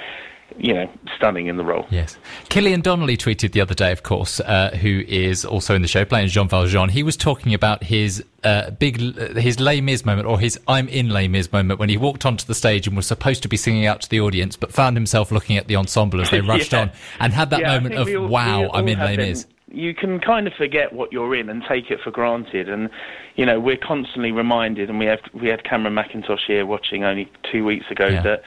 you 0.58 0.74
know, 0.74 0.90
stunning 1.16 1.46
in 1.46 1.56
the 1.56 1.64
role. 1.64 1.86
Yes. 1.90 2.16
Killian 2.48 2.80
Donnelly 2.80 3.16
tweeted 3.16 3.52
the 3.52 3.60
other 3.60 3.74
day, 3.74 3.92
of 3.92 4.02
course, 4.02 4.40
uh, 4.40 4.76
who 4.80 5.02
is 5.06 5.44
also 5.44 5.74
in 5.74 5.82
the 5.82 5.88
show 5.88 6.04
playing 6.04 6.28
Jean 6.28 6.48
Valjean. 6.48 6.88
He 6.88 7.02
was 7.02 7.16
talking 7.16 7.54
about 7.54 7.82
his 7.82 8.24
uh, 8.44 8.70
big, 8.70 8.98
his 9.36 9.60
Les 9.60 9.80
Mis 9.80 10.04
moment, 10.04 10.26
or 10.26 10.38
his 10.40 10.58
I'm 10.68 10.88
in 10.88 11.10
Les 11.10 11.28
Mis 11.28 11.52
moment, 11.52 11.78
when 11.78 11.88
he 11.88 11.96
walked 11.96 12.26
onto 12.26 12.46
the 12.46 12.54
stage 12.54 12.86
and 12.86 12.96
was 12.96 13.06
supposed 13.06 13.42
to 13.42 13.48
be 13.48 13.56
singing 13.56 13.86
out 13.86 14.02
to 14.02 14.08
the 14.08 14.20
audience, 14.20 14.56
but 14.56 14.72
found 14.72 14.96
himself 14.96 15.30
looking 15.30 15.56
at 15.56 15.68
the 15.68 15.76
ensemble 15.76 16.20
as 16.20 16.30
they 16.30 16.40
rushed 16.42 16.72
yeah. 16.72 16.80
on 16.80 16.92
and 17.20 17.32
had 17.32 17.50
that 17.50 17.60
yeah, 17.60 17.74
moment 17.74 17.94
of, 17.94 18.08
all, 18.08 18.26
wow, 18.26 18.70
I'm 18.72 18.88
in 18.88 18.98
Les 18.98 19.16
Mis. 19.16 19.46
You 19.68 19.94
can 19.94 20.20
kind 20.20 20.46
of 20.46 20.52
forget 20.52 20.92
what 20.92 21.12
you're 21.12 21.34
in 21.34 21.48
and 21.48 21.62
take 21.66 21.90
it 21.90 22.00
for 22.02 22.10
granted, 22.10 22.68
and 22.68 22.90
you 23.36 23.46
know 23.46 23.58
we're 23.58 23.78
constantly 23.78 24.30
reminded. 24.30 24.90
And 24.90 24.98
we 24.98 25.06
have 25.06 25.20
we 25.32 25.48
had 25.48 25.64
Cameron 25.64 25.94
Mackintosh 25.94 26.46
here 26.46 26.66
watching 26.66 27.04
only 27.04 27.30
two 27.50 27.64
weeks 27.64 27.90
ago 27.90 28.08
yeah. 28.08 28.22
that 28.22 28.42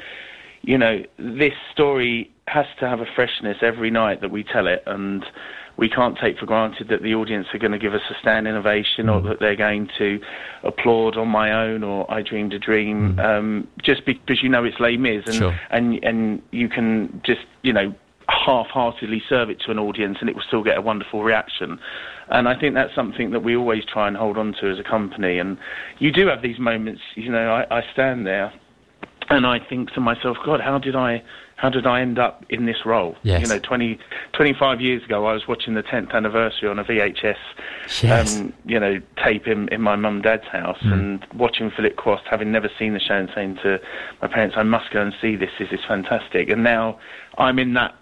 you 0.66 0.78
know, 0.78 1.04
this 1.18 1.54
story 1.72 2.32
has 2.48 2.66
to 2.80 2.88
have 2.88 3.00
a 3.00 3.06
freshness 3.16 3.58
every 3.62 3.92
night 3.92 4.22
that 4.22 4.32
we 4.32 4.44
tell 4.44 4.68
it, 4.68 4.84
and 4.86 5.26
we 5.78 5.90
can't 5.90 6.18
take 6.18 6.38
for 6.40 6.46
granted 6.46 6.88
that 6.90 7.04
the 7.04 7.14
audience 7.14 7.48
are 7.54 7.60
going 7.60 7.72
to 7.72 7.80
give 7.80 7.94
us 7.94 8.02
a 8.10 8.14
stand 8.20 8.48
innovation 8.48 9.10
or 9.10 9.20
mm. 9.20 9.30
that 9.30 9.40
they're 9.40 9.56
going 9.56 9.90
to 9.98 10.20
applaud 10.64 11.18
on 11.18 11.28
my 11.28 11.52
own 11.52 11.84
or 11.84 12.10
I 12.12 12.22
dreamed 12.22 12.54
a 12.54 12.60
dream 12.60 13.16
mm. 13.16 13.24
um, 13.24 13.68
just 13.84 14.06
because 14.06 14.42
you 14.42 14.50
know 14.50 14.64
it's 14.64 14.80
Les 14.80 14.98
Mis 14.98 15.24
and, 15.26 15.36
sure. 15.36 15.60
and 15.72 16.02
and 16.04 16.42
you 16.52 16.70
can 16.70 17.22
just 17.26 17.42
you 17.62 17.74
know 17.74 17.94
half-heartedly 18.28 19.22
serve 19.28 19.50
it 19.50 19.60
to 19.66 19.72
an 19.72 19.78
audience 19.78 20.18
and 20.22 20.30
it 20.30 20.36
will 20.36 20.44
still 20.48 20.64
get 20.64 20.78
a 20.78 20.82
wonderful 20.82 21.24
reaction 21.24 21.78
and 22.30 22.48
I 22.48 22.60
think 22.60 22.74
that's 22.74 22.96
something 22.96 23.32
that 23.32 23.42
we 23.42 23.56
always 23.56 23.84
try 23.86 24.08
and 24.08 24.18
hold 24.18 24.38
on 24.38 24.56
to 24.62 24.72
as 24.72 24.80
a 24.80 24.84
company 24.84 25.38
and 25.38 25.58
you 26.00 26.12
do 26.12 26.28
have 26.28 26.42
these 26.42 26.58
moments 26.58 27.02
you 27.16 27.30
know 27.30 27.52
I, 27.52 27.80
I 27.80 27.84
stand 27.94 28.26
there 28.26 28.52
and 29.30 29.46
I 29.46 29.60
think 29.60 29.92
to 29.94 30.00
myself, 30.02 30.38
God, 30.46 30.62
how 30.62 30.78
did 30.78 30.96
I 30.96 31.24
how 31.58 31.70
did 31.70 31.88
I 31.88 32.02
end 32.02 32.20
up 32.20 32.44
in 32.50 32.66
this 32.66 32.86
role? 32.86 33.16
Yes. 33.24 33.42
You 33.42 33.48
know, 33.48 33.60
20, 33.60 33.98
25 34.34 34.82
years 34.82 35.04
ago, 35.06 35.26
I 35.26 35.32
was 35.32 35.48
watching 35.48 35.74
the 35.74 35.84
10th 35.84 36.12
anniversary 36.14 36.68
on 36.68 36.80
a 36.80 36.84
VHS, 36.84 37.38
Yes. 38.04 38.38
um, 38.38 38.52
you 38.66 38.78
know, 38.78 39.00
tape 39.24 39.48
in, 39.48 39.70
in 39.70 39.82
my 39.82 39.96
mum 39.96 40.16
and 40.16 40.24
dad's 40.24 40.48
house 40.48 40.80
and 40.82 41.26
watching 41.34 41.72
Philip 41.72 41.96
Quast, 41.96 42.24
having 42.30 42.52
never 42.52 42.70
seen 42.78 42.94
the 42.94 43.00
show 43.00 43.16
and 43.16 43.30
saying 43.34 43.56
to 43.64 43.80
my 44.22 44.28
parents, 44.28 44.58
I 44.58 44.64
must 44.64 44.92
go 44.92 45.02
and 45.02 45.14
see 45.22 45.38
this, 45.38 45.52
this 45.58 45.70
is 45.72 45.80
fantastic. 45.88 46.50
And 46.50 46.62
now 46.62 47.00
I'm 47.38 47.58
in 47.58 47.74
that 47.76 47.96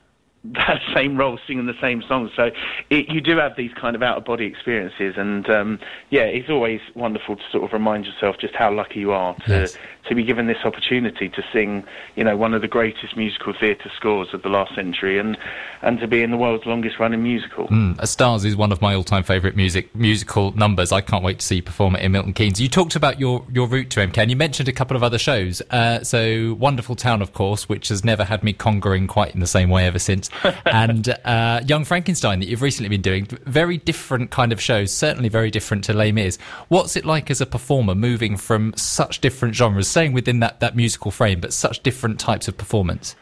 that 0.45 0.81
same 0.93 1.15
role 1.15 1.39
singing 1.47 1.67
the 1.67 1.79
same 1.79 2.03
songs. 2.05 2.29
So 2.35 2.51
it, 2.89 3.07
you 3.07 3.21
do 3.21 3.37
have 3.37 3.55
these 3.55 3.71
kind 3.79 3.95
of 3.95 4.03
out 4.03 4.17
of 4.17 4.25
body 4.25 4.45
experiences, 4.45 5.13
and 5.15 5.49
um, 5.49 5.79
yeah, 6.09 6.23
it's 6.23 6.49
always 6.49 6.81
wonderful 6.95 7.37
to 7.37 7.41
sort 7.49 7.63
of 7.63 7.71
remind 7.71 8.05
yourself 8.05 8.35
just 8.39 8.53
how 8.53 8.69
lucky 8.69 8.99
you 8.99 9.13
are 9.13 9.35
to 9.45 9.49
Yes. 9.61 9.77
To 10.07 10.15
be 10.15 10.23
given 10.23 10.47
this 10.47 10.57
opportunity 10.65 11.29
to 11.29 11.43
sing, 11.53 11.83
you 12.15 12.23
know, 12.23 12.35
one 12.35 12.53
of 12.53 12.61
the 12.61 12.67
greatest 12.67 13.15
musical 13.15 13.53
theatre 13.57 13.91
scores 13.95 14.33
of 14.33 14.41
the 14.41 14.49
last 14.49 14.75
century, 14.75 15.17
and 15.17 15.37
and 15.81 15.99
to 15.99 16.07
be 16.07 16.21
in 16.21 16.31
the 16.31 16.37
world's 16.37 16.65
longest 16.65 16.99
running 16.99 17.23
musical. 17.23 17.67
Mm, 17.67 17.99
A 17.99 18.07
Stars 18.07 18.45
is 18.45 18.55
one 18.55 18.71
of 18.71 18.81
my 18.81 18.93
all-time 18.95 19.23
favourite 19.23 19.55
music 19.55 19.93
musical 19.95 20.51
numbers. 20.51 20.91
I 20.91 21.01
can't 21.01 21.23
wait 21.23 21.39
to 21.39 21.45
see 21.45 21.57
you 21.57 21.63
perform 21.63 21.95
it 21.95 22.01
in 22.01 22.11
Milton 22.11 22.33
Keynes. 22.33 22.59
You 22.59 22.69
talked 22.69 22.95
about 22.95 23.19
your, 23.19 23.45
your 23.51 23.67
route 23.67 23.89
to 23.91 23.99
MK, 23.99 24.17
and 24.17 24.29
you 24.29 24.37
mentioned 24.37 24.69
a 24.69 24.73
couple 24.73 24.97
of 24.97 25.03
other 25.03 25.17
shows. 25.17 25.61
Uh, 25.69 26.03
so 26.03 26.55
Wonderful 26.59 26.95
Town, 26.95 27.21
of 27.21 27.33
course, 27.33 27.67
which 27.69 27.89
has 27.89 28.03
never 28.03 28.23
had 28.23 28.43
me 28.43 28.53
congering 28.53 29.07
quite 29.07 29.33
in 29.33 29.39
the 29.39 29.47
same 29.47 29.69
way 29.69 29.85
ever 29.85 29.99
since, 29.99 30.29
and 30.65 31.09
uh, 31.25 31.61
Young 31.65 31.85
Frankenstein 31.85 32.39
that 32.39 32.47
you've 32.47 32.61
recently 32.61 32.89
been 32.89 33.01
doing. 33.01 33.25
Very 33.45 33.77
different 33.77 34.31
kind 34.31 34.51
of 34.51 34.61
shows, 34.61 34.91
certainly 34.91 35.29
very 35.29 35.51
different 35.51 35.83
to 35.85 35.93
Les 35.93 36.11
Mis. 36.11 36.37
What's 36.67 36.95
it 36.95 37.05
like 37.05 37.29
as 37.31 37.41
a 37.41 37.45
performer 37.45 37.95
moving 37.95 38.37
from 38.37 38.73
such 38.75 39.21
different 39.21 39.55
genres, 39.55 39.87
staying 39.93 40.13
within 40.13 40.39
that, 40.41 40.59
that 40.59 40.75
musical 40.75 41.11
frame, 41.11 41.39
but 41.39 41.53
such 41.53 41.81
different 41.83 42.19
types 42.19 42.47
of 42.47 42.57
performance? 42.57 43.15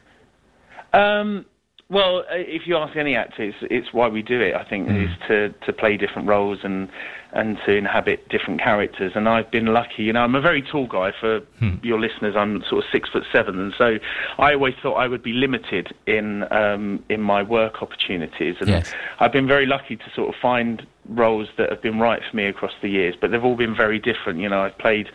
Um, 0.94 1.46
well, 1.90 2.20
uh, 2.20 2.36
if 2.36 2.68
you 2.68 2.78
ask 2.78 2.96
any 2.96 3.16
actor, 3.16 3.44
it's, 3.44 3.58
it's 3.62 3.94
why 3.94 4.08
we 4.08 4.22
do 4.22 4.40
it. 4.42 4.56
I 4.56 4.64
think 4.64 4.90
is 4.90 5.10
to, 5.28 5.50
to 5.66 5.74
play 5.74 5.98
different 5.98 6.28
roles 6.28 6.60
and 6.64 6.90
and 7.34 7.58
to 7.66 7.72
inhabit 7.78 8.28
different 8.28 8.62
characters. 8.62 9.14
And 9.16 9.28
I've 9.30 9.50
been 9.52 9.68
lucky. 9.68 10.04
You 10.04 10.12
know, 10.14 10.20
I'm 10.22 10.36
a 10.36 10.42
very 10.42 10.62
tall 10.62 10.88
guy. 10.88 11.12
For 11.18 11.42
your 11.82 12.00
listeners, 12.00 12.36
I'm 12.38 12.62
sort 12.70 12.84
of 12.84 12.92
six 12.92 13.10
foot 13.10 13.24
seven, 13.32 13.60
and 13.60 13.74
so 13.78 13.98
I 14.38 14.54
always 14.54 14.74
thought 14.82 14.96
I 14.96 15.08
would 15.08 15.24
be 15.24 15.34
limited 15.34 15.94
in 16.08 16.44
um, 16.52 17.04
in 17.10 17.22
my 17.22 17.44
work 17.44 17.82
opportunities. 17.82 18.56
And 18.60 18.70
Yes. 18.70 18.94
I've 19.20 19.34
been 19.34 19.48
very 19.48 19.66
lucky 19.66 19.96
to 19.98 20.10
sort 20.16 20.30
of 20.34 20.36
find 20.42 20.86
roles 21.10 21.48
that 21.58 21.70
have 21.70 21.82
been 21.82 22.00
right 22.00 22.22
for 22.30 22.36
me 22.38 22.46
across 22.46 22.74
the 22.82 22.90
years, 22.90 23.16
but 23.20 23.32
they've 23.32 23.44
all 23.44 23.58
been 23.58 23.76
very 23.76 24.00
different. 24.00 24.40
You 24.40 24.50
know, 24.50 24.62
I've 24.62 24.78
played, 24.78 25.08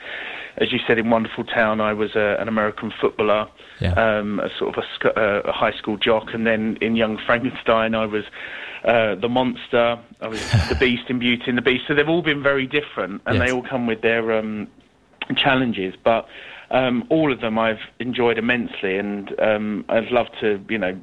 as 0.58 0.72
you 0.72 0.78
said, 0.86 0.98
in 0.98 1.10
Wonderful 1.10 1.44
Town. 1.44 1.80
I 1.80 1.92
was 1.92 2.14
a, 2.16 2.36
an 2.40 2.48
American 2.48 2.92
footballer, 3.00 3.46
Yeah. 3.80 3.92
um, 3.92 4.40
a 4.40 4.48
sort 4.58 4.76
of 4.76 4.84
a, 5.04 5.08
uh, 5.20 5.40
a 5.44 5.52
high 5.52 5.72
school 5.72 5.96
jock, 5.96 6.32
and 6.32 6.46
then 6.46 6.78
in 6.80 6.96
Young 6.96 7.18
Frankenstein, 7.18 7.94
I 7.94 8.06
was 8.06 8.24
uh, 8.84 9.14
the 9.16 9.28
monster. 9.28 9.98
I 10.20 10.28
was 10.28 10.40
the 10.68 10.76
Beast 10.78 11.04
in 11.08 11.18
Beauty 11.18 11.44
and 11.48 11.58
the 11.58 11.62
Beast. 11.62 11.84
So 11.86 11.94
they've 11.94 12.08
all 12.08 12.22
been 12.22 12.42
very 12.42 12.66
different, 12.66 13.22
and 13.26 13.36
Yes. 13.36 13.46
they 13.48 13.52
all 13.52 13.62
come 13.62 13.86
with 13.86 14.02
their 14.02 14.32
um, 14.38 14.68
challenges, 15.36 15.94
but. 16.02 16.26
Um, 16.68 17.04
all 17.10 17.32
of 17.32 17.40
them 17.40 17.60
I've 17.60 17.78
enjoyed 18.00 18.38
immensely, 18.38 18.98
and 18.98 19.32
um, 19.40 19.84
I'd 19.88 20.10
love 20.10 20.26
to, 20.40 20.60
you 20.68 20.78
know, 20.78 21.00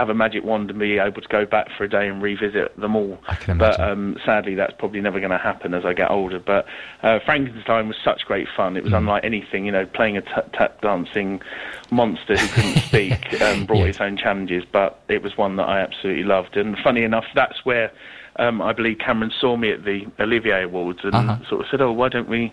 have 0.00 0.08
a 0.08 0.14
magic 0.14 0.42
wand 0.42 0.70
and 0.70 0.78
be 0.78 0.98
able 0.98 1.20
to 1.20 1.28
go 1.28 1.44
back 1.44 1.68
for 1.76 1.84
a 1.84 1.88
day 1.88 2.08
and 2.08 2.22
revisit 2.22 2.74
them 2.80 2.96
all. 2.96 3.18
I 3.28 3.34
can 3.34 3.58
But 3.58 3.78
um, 3.78 4.16
sadly, 4.24 4.54
that's 4.54 4.72
probably 4.78 5.00
never 5.02 5.20
going 5.20 5.30
to 5.30 5.38
happen 5.38 5.74
as 5.74 5.84
I 5.84 5.92
get 5.92 6.10
older. 6.10 6.40
But 6.40 6.64
uh, 7.02 7.18
Frankenstein 7.24 7.86
was 7.86 7.96
such 8.02 8.24
great 8.24 8.48
fun. 8.56 8.74
Mm. 8.74 8.78
It 8.78 8.84
was 8.84 8.92
unlike 8.94 9.24
anything, 9.24 9.66
you 9.66 9.72
know, 9.72 9.84
playing 9.84 10.16
a 10.16 10.22
tap 10.22 10.52
tap 10.54 10.80
dancing 10.80 11.42
monster 11.90 12.34
who 12.36 12.48
couldn't 12.48 12.78
speak 12.88 13.42
um, 13.42 13.66
brought 13.66 13.80
Yeah. 13.80 13.90
its 13.90 14.00
own 14.00 14.16
challenges. 14.16 14.64
But 14.72 15.00
it 15.08 15.22
was 15.22 15.36
one 15.36 15.56
that 15.56 15.68
I 15.68 15.80
absolutely 15.80 16.24
loved. 16.24 16.56
And 16.56 16.76
funny 16.78 17.02
enough, 17.04 17.26
that's 17.34 17.64
where 17.64 17.92
um, 18.36 18.62
I 18.62 18.72
believe 18.72 18.98
Cameron 18.98 19.32
saw 19.38 19.56
me 19.58 19.70
at 19.70 19.84
the 19.84 20.06
Olivier 20.18 20.62
Awards 20.62 21.00
and 21.02 21.14
Uh-huh. 21.14 21.36
sort 21.48 21.60
of 21.60 21.66
said, 21.70 21.82
"Oh, 21.82 21.92
why 21.92 22.08
don't 22.08 22.28
we?" 22.28 22.52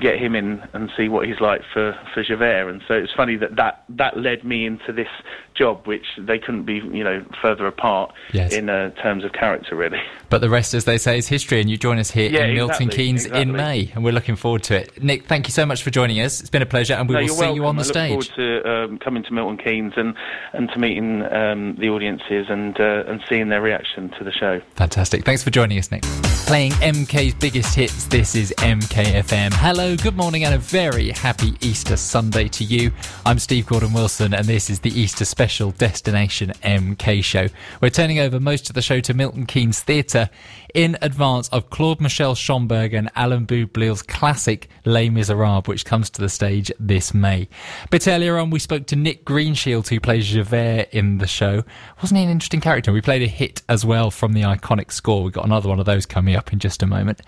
Get 0.00 0.18
him 0.18 0.34
in 0.34 0.62
and 0.74 0.90
see 0.96 1.08
what 1.08 1.26
he's 1.26 1.40
like 1.40 1.62
for 1.72 1.98
for 2.12 2.22
Javert, 2.22 2.68
and 2.68 2.82
so 2.86 2.94
it's 2.94 3.12
funny 3.14 3.36
that 3.36 3.56
that 3.56 3.82
that 3.88 4.18
led 4.18 4.44
me 4.44 4.66
into 4.66 4.92
this 4.92 5.08
job, 5.54 5.86
which 5.86 6.04
they 6.18 6.38
couldn't 6.38 6.64
be, 6.64 6.74
you 6.74 7.02
know, 7.02 7.24
further 7.40 7.66
apart 7.66 8.12
Yes. 8.30 8.52
in 8.52 8.68
uh, 8.68 8.90
terms 9.02 9.24
of 9.24 9.32
character, 9.32 9.74
really. 9.74 9.98
But 10.28 10.42
the 10.42 10.50
rest, 10.50 10.74
as 10.74 10.84
they 10.84 10.98
say, 10.98 11.16
is 11.16 11.28
history, 11.28 11.62
and 11.62 11.70
you 11.70 11.78
join 11.78 11.98
us 11.98 12.10
here 12.10 12.28
Yeah, 12.30 12.44
in 12.44 12.54
Milton 12.56 12.88
exactly, 12.88 13.04
Keynes 13.04 13.24
in. 13.24 13.52
May, 13.52 13.90
and 13.94 14.04
we're 14.04 14.12
looking 14.12 14.36
forward 14.36 14.62
to 14.64 14.76
it. 14.76 15.02
Nick, 15.02 15.24
thank 15.26 15.46
you 15.48 15.52
so 15.52 15.64
much 15.64 15.82
for 15.82 15.88
joining 15.90 16.20
us. 16.20 16.40
It's 16.42 16.50
been 16.50 16.60
a 16.60 16.66
pleasure, 16.66 16.92
and 16.92 17.08
we 17.08 17.14
No, 17.14 17.20
will 17.22 17.28
see 17.28 17.40
welcome. 17.40 17.56
you 17.56 17.64
on 17.64 17.76
the 17.76 17.80
I 17.80 17.84
look 17.84 18.22
stage. 18.24 18.30
forward 18.36 18.62
to 18.62 18.70
um, 18.70 18.98
coming 18.98 19.22
to 19.22 19.32
Milton 19.32 19.56
Keynes 19.56 19.94
and, 19.96 20.14
and 20.52 20.68
to 20.72 20.78
meeting 20.78 21.22
um, 21.32 21.76
the 21.76 21.88
audiences 21.88 22.46
and 22.50 22.78
uh, 22.78 23.04
and 23.06 23.22
seeing 23.28 23.48
their 23.48 23.62
reaction 23.62 24.10
to 24.18 24.24
the 24.24 24.32
show. 24.32 24.60
Fantastic. 24.74 25.24
Thanks 25.24 25.42
for 25.42 25.48
joining 25.50 25.78
us, 25.78 25.90
Nick. 25.90 26.02
Playing 26.46 26.72
MK's 26.72 27.32
biggest 27.34 27.74
hits, 27.74 28.04
this 28.06 28.34
is 28.34 28.52
MKFM. 28.58 29.52
Hello, 29.54 29.85
good 29.94 30.16
morning, 30.16 30.42
and 30.42 30.52
a 30.52 30.58
very 30.58 31.10
happy 31.10 31.54
Easter 31.60 31.96
Sunday 31.96 32.48
to 32.48 32.64
you. 32.64 32.90
I'm 33.24 33.38
Steve 33.38 33.66
Gordon 33.66 33.92
Wilson, 33.92 34.34
and 34.34 34.44
this 34.44 34.68
is 34.68 34.80
the 34.80 34.90
Easter 34.90 35.24
special 35.24 35.70
Destination 35.70 36.52
MK 36.64 37.22
show. 37.22 37.46
We're 37.80 37.90
turning 37.90 38.18
over 38.18 38.40
most 38.40 38.68
of 38.68 38.74
the 38.74 38.82
show 38.82 38.98
to 39.00 39.14
Milton 39.14 39.46
Keynes 39.46 39.80
Theatre 39.80 40.28
in 40.74 40.98
advance 41.00 41.48
of 41.50 41.70
Claude 41.70 42.00
Michel 42.00 42.34
Schönberg 42.34 42.94
and 42.94 43.10
Alain 43.16 43.46
Boublil's 43.46 44.02
classic 44.02 44.68
Les 44.84 45.08
Miserables, 45.08 45.66
which 45.66 45.84
comes 45.84 46.10
to 46.10 46.20
the 46.20 46.28
stage 46.28 46.70
this 46.78 47.14
May. 47.14 47.48
Bit 47.90 48.08
earlier 48.08 48.36
on, 48.38 48.50
we 48.50 48.58
spoke 48.58 48.86
to 48.88 48.96
Nick 48.96 49.24
Greenshield, 49.24 49.88
who 49.88 50.00
plays 50.00 50.26
Javert 50.26 50.88
in 50.92 51.18
the 51.18 51.26
show. 51.26 51.62
Wasn't 52.02 52.18
he 52.18 52.24
an 52.24 52.30
interesting 52.30 52.60
character? 52.60 52.92
We 52.92 53.00
played 53.00 53.22
a 53.22 53.26
hit 53.26 53.62
as 53.68 53.86
well 53.86 54.10
from 54.10 54.32
the 54.32 54.42
iconic 54.42 54.92
score. 54.92 55.22
We've 55.22 55.32
got 55.32 55.46
another 55.46 55.68
one 55.68 55.80
of 55.80 55.86
those 55.86 56.04
coming 56.04 56.34
up 56.34 56.52
in 56.52 56.58
just 56.58 56.82
a 56.82 56.86
moment. 56.86 57.22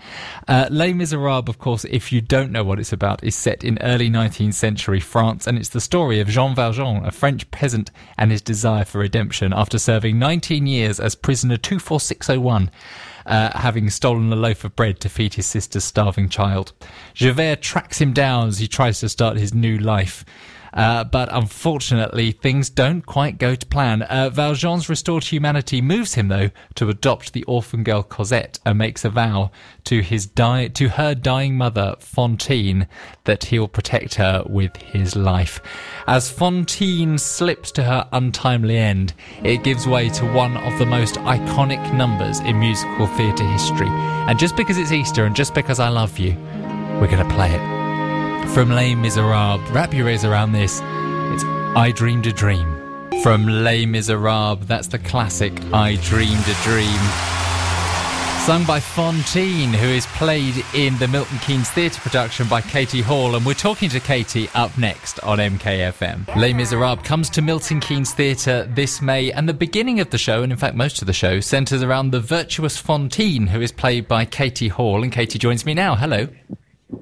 Uh, 0.47 0.67
Les 0.69 0.93
Miserables, 0.93 1.49
of 1.49 1.57
course, 1.57 1.85
if 1.85 2.11
you 2.11 2.21
don't 2.21 2.48
know 2.51 2.63
what 2.63 2.79
it's 2.79 2.93
about, 2.93 3.23
is 3.23 3.35
set 3.35 3.63
in 3.63 3.77
early 3.81 4.09
19th 4.09 4.53
century 4.53 4.99
France, 4.99 5.47
and 5.47 5.57
it's 5.57 5.69
the 5.69 5.81
story 5.81 6.19
of 6.19 6.27
Jean 6.27 6.55
Valjean, 6.55 7.05
a 7.05 7.11
French 7.11 7.49
peasant, 7.51 7.91
and 8.17 8.31
his 8.31 8.41
desire 8.41 8.85
for 8.85 8.99
redemption 8.99 9.53
after 9.53 9.79
serving 9.79 10.19
19 10.19 10.67
years 10.67 10.99
as 10.99 11.15
prisoner 11.15 11.57
24601 11.57 12.71
uh, 13.25 13.57
having 13.57 13.89
stolen 13.89 14.33
a 14.33 14.35
loaf 14.35 14.63
of 14.63 14.75
bread 14.75 14.99
to 14.99 15.07
feed 15.07 15.35
his 15.35 15.45
sister's 15.45 15.83
starving 15.83 16.27
child. 16.27 16.73
Javert 17.13 17.61
tracks 17.61 18.01
him 18.01 18.11
down 18.11 18.47
as 18.47 18.57
he 18.57 18.67
tries 18.67 18.99
to 18.99 19.09
start 19.09 19.37
his 19.37 19.53
new 19.53 19.77
life. 19.77 20.25
Uh, 20.73 21.03
but 21.03 21.29
unfortunately, 21.31 22.31
things 22.31 22.69
don't 22.69 23.05
quite 23.05 23.37
go 23.37 23.55
to 23.55 23.65
plan. 23.65 24.01
Uh, 24.03 24.29
Valjean's 24.29 24.89
restored 24.89 25.23
humanity 25.23 25.81
moves 25.81 26.13
him, 26.13 26.27
though, 26.27 26.49
to 26.75 26.89
adopt 26.89 27.33
the 27.33 27.43
orphan 27.43 27.83
girl 27.83 28.03
Cosette 28.03 28.59
and 28.65 28.77
makes 28.77 29.03
a 29.03 29.09
vow 29.09 29.51
to 29.85 30.01
his 30.01 30.25
di- 30.25 30.67
to 30.69 30.89
her 30.89 31.15
dying 31.15 31.57
mother 31.57 31.95
Fantine 31.99 32.87
that 33.23 33.45
he'll 33.45 33.67
protect 33.67 34.15
her 34.15 34.43
with 34.47 34.75
his 34.77 35.15
life. 35.15 35.59
As 36.07 36.29
Fantine 36.29 37.17
slips 37.17 37.71
to 37.73 37.83
her 37.83 38.07
untimely 38.11 38.77
end, 38.77 39.13
it 39.43 39.63
gives 39.63 39.87
way 39.87 40.09
to 40.09 40.25
one 40.33 40.57
of 40.57 40.77
the 40.79 40.85
most 40.85 41.15
iconic 41.15 41.93
numbers 41.93 42.39
in 42.41 42.59
musical 42.59 43.07
theatre 43.07 43.45
history. 43.45 43.89
And 43.89 44.37
just 44.37 44.55
because 44.55 44.77
it's 44.77 44.91
Easter 44.91 45.25
and 45.25 45.35
just 45.35 45.53
because 45.53 45.79
I 45.79 45.89
love 45.89 46.17
you, 46.19 46.33
we're 46.99 47.07
going 47.07 47.27
to 47.27 47.35
play 47.35 47.51
it 47.51 47.78
from 48.53 48.71
Les 48.71 48.95
Miserables. 48.95 49.61
Wrap 49.71 49.93
your 49.93 50.09
ears 50.09 50.25
around 50.25 50.53
this. 50.53 50.81
It's 50.83 51.43
I 51.75 51.91
Dreamed 51.95 52.25
a 52.27 52.33
Dream. 52.33 52.67
From 53.21 53.45
Les 53.45 53.85
Miserables, 53.85 54.65
that's 54.65 54.87
the 54.87 54.97
classic 54.99 55.53
I 55.73 55.95
Dreamed 56.03 56.47
a 56.47 56.63
Dream. 56.63 56.99
Sung 58.45 58.65
by 58.65 58.79
Fantine, 58.79 59.71
who 59.73 59.87
is 59.87 60.07
played 60.07 60.63
in 60.73 60.97
the 60.97 61.07
Milton 61.07 61.37
Keynes 61.39 61.69
Theatre 61.69 62.01
production 62.01 62.47
by 62.47 62.61
Katie 62.61 63.01
Hall, 63.01 63.35
and 63.35 63.45
we're 63.45 63.53
talking 63.53 63.89
to 63.89 63.99
Katie 63.99 64.49
up 64.55 64.75
next 64.77 65.19
on 65.19 65.37
MKFM. 65.37 66.35
Les 66.35 66.53
Miserables 66.53 67.03
comes 67.03 67.29
to 67.29 67.43
Milton 67.43 67.79
Keynes 67.79 68.13
Theatre 68.13 68.67
this 68.73 69.01
May, 69.01 69.31
and 69.31 69.47
the 69.47 69.53
beginning 69.53 69.99
of 69.99 70.09
the 70.09 70.17
show, 70.17 70.41
and 70.41 70.51
in 70.51 70.57
fact 70.57 70.75
most 70.75 71.01
of 71.01 71.05
the 71.05 71.13
show, 71.13 71.39
centres 71.39 71.83
around 71.83 72.09
the 72.09 72.19
virtuous 72.19 72.77
Fantine, 72.77 73.47
who 73.47 73.61
is 73.61 73.71
played 73.71 74.07
by 74.07 74.25
Katie 74.25 74.69
Hall, 74.69 75.03
and 75.03 75.11
Katie 75.11 75.37
joins 75.37 75.65
me 75.65 75.75
now. 75.75 75.95
Hello. 75.95 76.27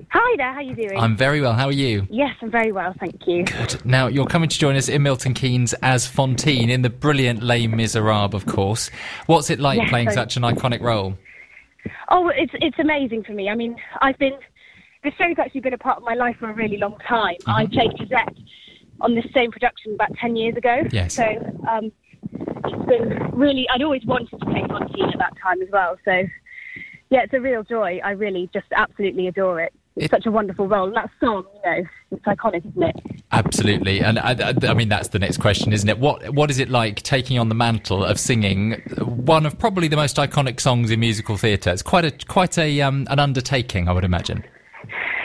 Hi 0.09 0.35
there, 0.37 0.51
how 0.51 0.59
are 0.59 0.61
you 0.61 0.75
doing? 0.75 0.97
I'm 0.97 1.15
very 1.15 1.39
well. 1.39 1.53
How 1.53 1.67
are 1.67 1.71
you? 1.71 2.05
yes, 2.09 2.35
I'm 2.41 2.51
very 2.51 2.71
well, 2.73 2.93
thank 2.99 3.25
you. 3.25 3.45
Good. 3.45 3.85
Now, 3.85 4.07
you're 4.07 4.25
coming 4.25 4.49
to 4.49 4.59
join 4.59 4.75
us 4.75 4.89
in 4.89 5.01
Milton 5.03 5.33
Keynes 5.33 5.73
as 5.81 6.05
Fantine 6.05 6.69
in 6.69 6.81
the 6.81 6.89
brilliant 6.89 7.41
Les 7.41 7.67
Miserables, 7.67 8.33
of 8.33 8.45
course. 8.45 8.89
What's 9.27 9.49
it 9.49 9.59
like 9.59 9.79
Yes, 9.79 9.89
playing 9.89 10.09
I- 10.09 10.13
such 10.13 10.35
an 10.35 10.43
iconic 10.43 10.81
role? 10.81 11.17
Oh, 12.09 12.27
it's 12.29 12.51
it's 12.55 12.77
amazing 12.79 13.23
for 13.23 13.31
me. 13.31 13.49
I 13.49 13.55
mean, 13.55 13.77
I've 14.01 14.17
been 14.17 14.33
the 15.03 15.11
show's 15.17 15.35
actually 15.39 15.61
been 15.61 15.73
a 15.73 15.77
part 15.77 15.97
of 15.97 16.03
my 16.03 16.15
life 16.15 16.35
for 16.37 16.49
a 16.49 16.53
really 16.53 16.77
long 16.77 16.97
time. 17.07 17.35
Mm-hmm. 17.41 17.49
I 17.51 17.65
played 17.67 17.97
Cosette 17.97 18.35
on 18.99 19.15
this 19.15 19.25
same 19.33 19.51
production 19.51 19.93
about 19.93 20.13
ten 20.17 20.35
years 20.35 20.57
ago. 20.57 20.81
Yes. 20.91 21.13
So 21.13 21.23
um, 21.69 21.91
it's 22.33 22.85
been 22.89 23.31
really. 23.31 23.67
I'd 23.73 23.83
always 23.83 24.03
wanted 24.05 24.31
to 24.31 24.37
play 24.37 24.63
Fantine 24.67 25.09
at 25.13 25.19
that 25.19 25.33
time 25.41 25.61
as 25.61 25.69
well. 25.71 25.97
So 26.03 26.23
yeah, 27.09 27.21
it's 27.23 27.33
a 27.33 27.39
real 27.39 27.63
joy. 27.63 27.99
I 28.03 28.11
really 28.11 28.49
just 28.53 28.67
absolutely 28.75 29.27
adore 29.27 29.61
it. 29.61 29.73
It's 29.95 30.05
It- 30.05 30.11
such 30.11 30.25
a 30.25 30.31
wonderful 30.31 30.67
role, 30.67 30.87
and 30.87 30.95
that 30.95 31.09
song, 31.19 31.45
you 31.65 31.71
know, 31.71 31.83
it's 32.11 32.25
iconic, 32.25 32.65
isn't 32.67 32.83
it? 32.83 32.95
Absolutely, 33.31 33.99
and 34.01 34.19
I, 34.19 34.31
I, 34.31 34.53
I, 34.69 34.73
mean 34.73 34.89
that's 34.89 35.09
the 35.09 35.19
next 35.19 35.37
question, 35.37 35.73
isn't 35.73 35.89
it? 35.89 35.99
What 35.99 36.29
what 36.33 36.49
is 36.49 36.59
it 36.59 36.69
like 36.69 37.01
taking 37.01 37.39
on 37.39 37.49
the 37.49 37.55
mantle 37.55 38.05
of 38.05 38.19
singing 38.19 38.73
one 38.99 39.45
of 39.45 39.57
probably 39.57 39.87
the 39.87 39.97
most 39.97 40.17
iconic 40.17 40.59
songs 40.59 40.91
in 40.91 40.99
musical 40.99 41.35
theatre? 41.35 41.71
It's 41.71 41.81
quite 41.81 42.05
a 42.05 42.11
quite 42.27 42.57
a 42.57 42.81
um, 42.81 43.07
an 43.09 43.19
undertaking, 43.19 43.87
I 43.89 43.91
would 43.91 44.05
imagine. 44.05 44.43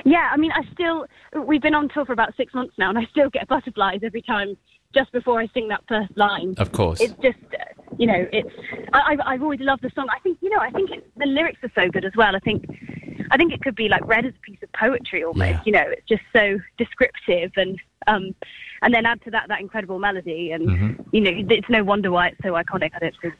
Yeah, 0.04 0.30
I 0.32 0.36
mean, 0.36 0.50
I 0.52 0.62
still 0.72 1.06
we've 1.46 1.62
been 1.62 1.74
on 1.74 1.88
tour 1.90 2.04
for 2.04 2.12
about 2.12 2.34
six 2.36 2.54
months 2.54 2.74
now, 2.78 2.88
and 2.88 2.98
I 2.98 3.04
still 3.10 3.30
get 3.30 3.46
butterflies 3.48 4.00
every 4.02 4.22
time 4.22 4.56
just 4.94 5.12
before 5.12 5.40
I 5.40 5.49
sing 5.54 5.68
that 5.68 5.82
first 5.88 6.16
line. 6.16 6.54
Of 6.58 6.72
course, 6.72 7.00
it's 7.00 7.14
just 7.22 7.38
you 7.99 8.06
know, 8.06 8.26
it's 8.32 8.50
I, 8.92 9.16
I've 9.25 9.42
always 9.42 9.61
loved 9.61 9.82
the 9.82 9.90
song. 9.94 10.08
I 10.11 10.18
think 10.20 10.38
you 10.40 10.50
know, 10.50 10.58
I 10.58 10.70
think 10.70 10.90
it, 10.90 11.11
the 11.16 11.26
lyrics 11.26 11.61
are 11.62 11.72
so 11.75 11.90
good 11.90 12.04
as 12.04 12.12
well. 12.16 12.34
I 12.34 12.38
think 12.40 12.64
I 13.30 13.37
think 13.37 13.52
it 13.52 13.62
could 13.62 13.75
be 13.75 13.88
like 13.88 14.06
read 14.06 14.26
as 14.26 14.32
a 14.34 14.40
piece 14.40 14.62
of 14.62 14.72
poetry 14.72 15.25
almost. 15.25 15.49
Yeah. 15.49 15.62
You 15.64 15.72
know, 15.72 15.84
it's 15.87 16.06
just 16.08 16.22
so 16.32 16.58
descriptive 16.78 17.52
and 17.56 17.78
um, 18.06 18.34
and 18.82 18.92
then 18.92 19.06
add 19.06 19.22
to 19.22 19.30
that 19.30 19.49
that 19.49 19.61
incredible 19.61 19.99
melody, 19.99 20.52
and 20.52 20.68
mm-hmm. 20.68 21.02
you 21.12 21.20
know, 21.20 21.30
it's 21.34 21.68
no 21.68 21.84
wonder 21.84 22.11
why 22.11 22.28
it's 22.28 22.38
so 22.42 22.52
iconic. 22.52 22.90
I 22.94 22.99
don't 22.99 23.14
think. 23.20 23.34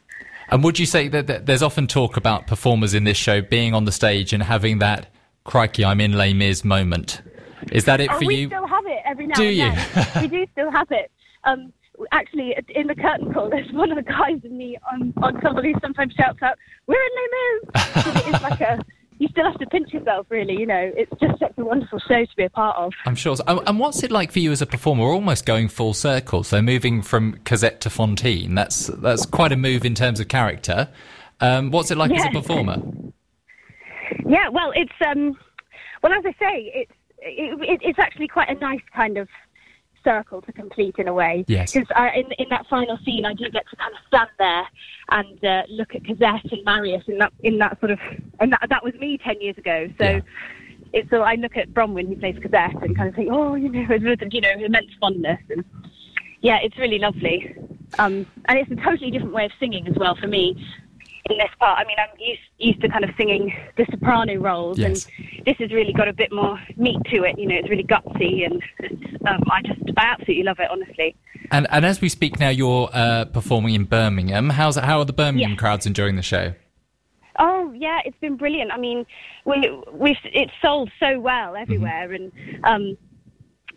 And 0.49 0.63
would 0.63 0.77
you 0.77 0.85
say 0.85 1.07
that, 1.07 1.27
that, 1.27 1.45
there's 1.45 1.63
often 1.63 1.87
talk 1.87 2.17
about 2.17 2.47
performers 2.47 2.93
in 2.93 3.05
this 3.05 3.17
show 3.17 3.41
being 3.41 3.73
on 3.73 3.85
the 3.85 3.91
stage 3.91 4.33
and 4.33 4.43
having 4.43 4.79
that 4.79 5.07
"crikey, 5.43 5.83
I'm 5.85 5.99
in 5.99 6.13
Les 6.13 6.33
Mis" 6.33 6.63
moment? 6.63 7.21
Is 7.71 7.85
that 7.85 8.01
it 8.01 8.09
oh, 8.11 8.19
for 8.19 8.25
we 8.25 8.35
you? 8.35 8.47
We 8.49 8.55
still 8.55 8.67
have 8.67 8.85
it 8.85 8.99
every 9.05 9.27
now 9.27 9.35
do 9.35 9.43
and 9.43 9.55
you? 9.55 9.71
then. 10.03 10.21
we 10.21 10.27
do 10.27 10.47
still 10.51 10.71
have 10.71 10.87
it. 10.91 11.11
Um, 11.45 11.73
actually, 12.11 12.55
in 12.73 12.87
the 12.87 12.95
curtain 12.95 13.33
call, 13.33 13.49
there's 13.51 13.71
one 13.71 13.91
of 13.91 13.97
the 13.97 14.09
guys 14.11 14.39
in 14.43 14.57
the 14.57 14.77
on 14.91 15.13
on 15.17 15.35
ensemble 15.35 15.63
who 15.63 15.73
sometimes 15.81 16.13
shouts 16.13 16.41
out, 16.41 16.57
"We're 16.87 16.95
in 16.95 17.11
Les 17.15 17.73
Mis." 17.75 18.05
it 18.07 18.35
is 18.35 18.41
like 18.41 18.61
a 18.61 18.79
you 19.19 19.29
still 19.29 19.45
have 19.45 19.59
to 19.59 19.65
pinch 19.67 19.93
yourself, 19.93 20.27
really. 20.29 20.53
You 20.53 20.65
know, 20.65 20.91
it's 20.95 21.11
just 21.19 21.39
such 21.39 21.53
a 21.57 21.63
wonderful 21.63 21.99
show 21.99 22.25
to 22.25 22.35
be 22.35 22.43
a 22.43 22.49
part 22.49 22.77
of. 22.77 22.91
I'm 23.05 23.15
sure. 23.15 23.35
So. 23.35 23.43
And 23.65 23.79
what's 23.79 24.03
it 24.03 24.11
like 24.11 24.31
for 24.31 24.39
you 24.39 24.51
as 24.51 24.61
a 24.61 24.65
performer? 24.65 25.03
We're 25.03 25.13
almost 25.13 25.45
going 25.45 25.69
full 25.69 25.93
circle. 25.93 26.43
So 26.43 26.61
moving 26.61 27.01
from 27.01 27.39
Cosette 27.45 27.79
to 27.81 27.89
Fantine. 27.89 28.55
that's 28.55 28.87
that's 28.87 29.25
quite 29.25 29.51
a 29.51 29.57
move 29.57 29.85
in 29.85 29.95
terms 29.95 30.19
of 30.19 30.27
character. 30.27 30.89
Um, 31.39 31.71
what's 31.71 31.91
it 31.91 31.97
like 31.97 32.11
as 32.11 32.25
a 32.25 32.29
performer? 32.29 32.77
Yeah, 34.27 34.49
well, 34.49 34.71
it's 34.75 34.91
um, 35.05 35.37
well, 36.01 36.13
as 36.13 36.23
I 36.25 36.31
say, 36.39 36.71
it's 36.75 36.91
it, 37.19 37.79
it's 37.81 37.99
actually 37.99 38.27
quite 38.27 38.49
a 38.49 38.55
nice 38.55 38.81
kind 38.93 39.17
of 39.17 39.27
circle 40.03 40.41
to 40.41 40.51
complete 40.51 40.95
in 40.97 41.07
a 41.07 41.13
way. 41.13 41.45
Yes. 41.47 41.73
Because 41.73 41.89
in 42.15 42.31
in 42.37 42.49
that 42.49 42.67
final 42.67 42.97
scene, 43.05 43.25
I 43.25 43.33
do 43.33 43.49
get 43.49 43.69
to 43.69 43.75
kind 43.75 43.93
of 43.93 43.99
stand 44.07 44.29
there 44.39 44.67
and 45.09 45.45
uh, 45.45 45.63
look 45.69 45.95
at 45.95 46.05
Cosette 46.05 46.51
and 46.51 46.63
Marius 46.65 47.03
in 47.07 47.17
that 47.19 47.33
in 47.41 47.57
that 47.59 47.79
sort 47.79 47.91
of 47.91 47.99
and 48.39 48.51
that 48.51 48.67
that 48.69 48.83
was 48.83 48.93
me 48.95 49.17
ten 49.17 49.39
years 49.41 49.57
ago. 49.57 49.87
So. 49.99 50.05
Yeah. 50.05 50.21
It's 50.95 51.09
so 51.09 51.23
I 51.23 51.33
look 51.33 51.57
at 51.57 51.73
Bronwyn 51.73 52.07
who 52.07 52.15
plays 52.15 52.35
Cosette 52.35 52.83
and 52.83 52.95
kind 52.95 53.09
of 53.09 53.15
think, 53.15 53.29
oh, 53.31 53.55
you 53.55 53.67
know, 53.67 53.95
you 54.31 54.41
know, 54.41 54.51
immense 54.63 54.91
fondness 54.99 55.39
and 55.49 55.65
yeah, 56.41 56.59
it's 56.61 56.77
really 56.77 56.99
lovely. 56.99 57.55
Um, 57.97 58.27
and 58.45 58.59
it's 58.59 58.69
a 58.69 58.75
totally 58.75 59.09
different 59.09 59.33
way 59.33 59.45
of 59.45 59.51
singing 59.59 59.87
as 59.87 59.95
well 59.97 60.15
for 60.15 60.27
me 60.27 60.55
in 61.29 61.37
this 61.37 61.49
part. 61.59 61.79
I 61.79 61.85
mean, 61.85 61.97
I'm 61.99 62.17
used 62.19 62.41
used 62.57 62.81
to 62.81 62.89
kind 62.89 63.03
of 63.03 63.11
singing 63.17 63.53
the 63.77 63.85
soprano 63.89 64.35
roles, 64.35 64.77
yes. 64.77 65.05
and 65.05 65.45
this 65.45 65.55
has 65.59 65.71
really 65.71 65.93
got 65.93 66.07
a 66.07 66.13
bit 66.13 66.31
more 66.31 66.59
meat 66.77 66.99
to 67.11 67.23
it. 67.23 67.37
You 67.37 67.47
know, 67.47 67.55
it's 67.55 67.69
really 67.69 67.83
gutsy, 67.83 68.45
and 68.45 68.61
um, 69.27 69.43
I 69.49 69.61
just 69.61 69.81
I 69.97 70.05
absolutely 70.05 70.43
love 70.43 70.59
it, 70.59 70.69
honestly. 70.69 71.15
And 71.51 71.67
and 71.69 71.85
as 71.85 72.01
we 72.01 72.09
speak 72.09 72.39
now, 72.39 72.49
you're 72.49 72.89
uh, 72.93 73.25
performing 73.25 73.75
in 73.75 73.85
Birmingham. 73.85 74.49
How's 74.49 74.75
how 74.75 74.99
are 74.99 75.05
the 75.05 75.13
Birmingham 75.13 75.51
yes. 75.51 75.59
crowds 75.59 75.85
enjoying 75.85 76.15
the 76.15 76.21
show? 76.21 76.53
Oh 77.39 77.71
yeah, 77.75 77.99
it's 78.05 78.17
been 78.19 78.37
brilliant. 78.37 78.71
I 78.71 78.77
mean, 78.77 79.05
we 79.45 79.69
we've 79.91 80.17
it's 80.25 80.51
sold 80.61 80.91
so 80.99 81.19
well 81.19 81.55
everywhere, 81.55 82.09
mm-hmm. 82.09 82.63
and 82.65 82.65
um, 82.65 82.97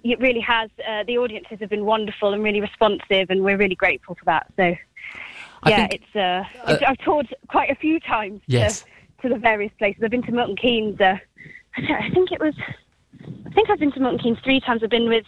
it 0.05 0.19
really 0.21 0.41
has. 0.41 0.71
Uh, 0.87 1.05
the 1.07 1.19
audiences 1.19 1.59
have 1.61 1.71
been 1.71 1.85
wonderful 1.85 2.35
and 2.35 2.43
really 2.43 2.61
responsive, 2.61 3.31
and 3.31 3.45
we're 3.45 3.57
really 3.57 3.75
grateful 3.75 4.15
for 4.15 4.25
that. 4.27 4.53
So 4.57 4.75
yeah, 5.71 5.89
think, 5.89 6.03
it's, 6.03 6.17
uh, 6.17 6.45
it's, 6.69 6.83
uh, 6.83 6.87
I've 6.89 6.99
toured 6.99 7.35
quite 7.49 7.71
a 7.71 7.75
few 7.75 8.01
times 8.01 8.41
yes. 8.47 8.85
to, 9.21 9.29
to 9.29 9.35
the 9.35 9.41
various 9.41 9.73
places. 9.79 10.03
I've 10.05 10.11
been 10.11 10.23
to 10.23 10.33
Milton 10.33 10.57
Keynes. 10.57 11.01
Uh, 11.01 11.17
I 11.77 12.11
think 12.13 12.33
it 12.33 12.41
was. 12.41 12.55
I 13.47 13.51
think 13.51 13.71
I've 13.71 13.79
been 13.79 13.93
to 13.93 14.01
Milton 14.01 14.19
Keynes 14.19 14.39
three 14.45 14.61
times. 14.61 14.83
I've 14.83 14.91
been 14.91 15.09
with 15.09 15.25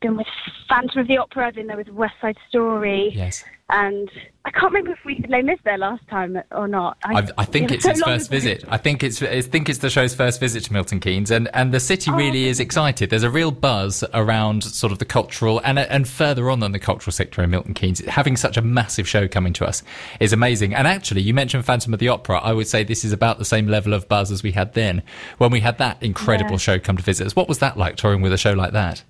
been 0.00 0.16
with 0.16 0.26
Phantom 0.68 1.00
of 1.00 1.08
the 1.08 1.18
Opera. 1.18 1.48
I've 1.48 1.54
been 1.54 1.66
there 1.66 1.76
with 1.76 1.88
West 1.88 2.14
Side 2.20 2.36
Story. 2.48 3.12
Yes. 3.14 3.44
And 3.68 4.08
I 4.44 4.50
can't 4.52 4.72
remember 4.72 4.92
if 4.92 5.04
we 5.04 5.16
did 5.16 5.28
Les 5.28 5.42
Mis 5.42 5.58
there 5.64 5.76
last 5.76 6.06
time 6.06 6.40
or 6.52 6.68
not. 6.68 6.98
I, 7.02 7.26
I 7.36 7.44
think 7.44 7.70
it's 7.72 7.82
so 7.82 7.90
its 7.90 8.02
first 8.02 8.30
visit. 8.30 8.64
I 8.68 8.76
think 8.76 9.02
it's 9.02 9.20
I 9.20 9.40
think 9.40 9.68
it's 9.68 9.80
the 9.80 9.90
show's 9.90 10.14
first 10.14 10.38
visit 10.38 10.62
to 10.64 10.72
Milton 10.72 11.00
Keynes, 11.00 11.32
and, 11.32 11.48
and 11.52 11.74
the 11.74 11.80
city 11.80 12.12
oh, 12.12 12.16
really 12.16 12.46
is 12.46 12.60
excited. 12.60 13.10
There's 13.10 13.24
a 13.24 13.30
real 13.30 13.50
buzz 13.50 14.04
around 14.14 14.62
sort 14.62 14.92
of 14.92 15.00
the 15.00 15.04
cultural 15.04 15.60
and 15.64 15.80
and 15.80 16.06
further 16.06 16.48
on 16.48 16.60
than 16.60 16.70
the 16.70 16.78
cultural 16.78 17.10
sector 17.12 17.42
in 17.42 17.50
Milton 17.50 17.74
Keynes. 17.74 17.98
Having 18.06 18.36
such 18.36 18.56
a 18.56 18.62
massive 18.62 19.08
show 19.08 19.26
coming 19.26 19.52
to 19.54 19.66
us 19.66 19.82
is 20.20 20.32
amazing. 20.32 20.72
And 20.72 20.86
actually, 20.86 21.22
you 21.22 21.34
mentioned 21.34 21.64
Phantom 21.64 21.92
of 21.92 21.98
the 21.98 22.08
Opera. 22.08 22.38
I 22.38 22.52
would 22.52 22.68
say 22.68 22.84
this 22.84 23.04
is 23.04 23.12
about 23.12 23.38
the 23.38 23.44
same 23.44 23.66
level 23.66 23.94
of 23.94 24.08
buzz 24.08 24.30
as 24.30 24.44
we 24.44 24.52
had 24.52 24.74
then 24.74 25.02
when 25.38 25.50
we 25.50 25.58
had 25.58 25.78
that 25.78 26.00
incredible 26.00 26.52
yeah. 26.52 26.58
show 26.58 26.78
come 26.78 26.96
to 26.98 27.02
visit 27.02 27.26
us. 27.26 27.34
What 27.34 27.48
was 27.48 27.58
that 27.58 27.76
like 27.76 27.96
touring 27.96 28.22
with 28.22 28.32
a 28.32 28.38
show 28.38 28.52
like 28.52 28.72
that? 28.74 29.02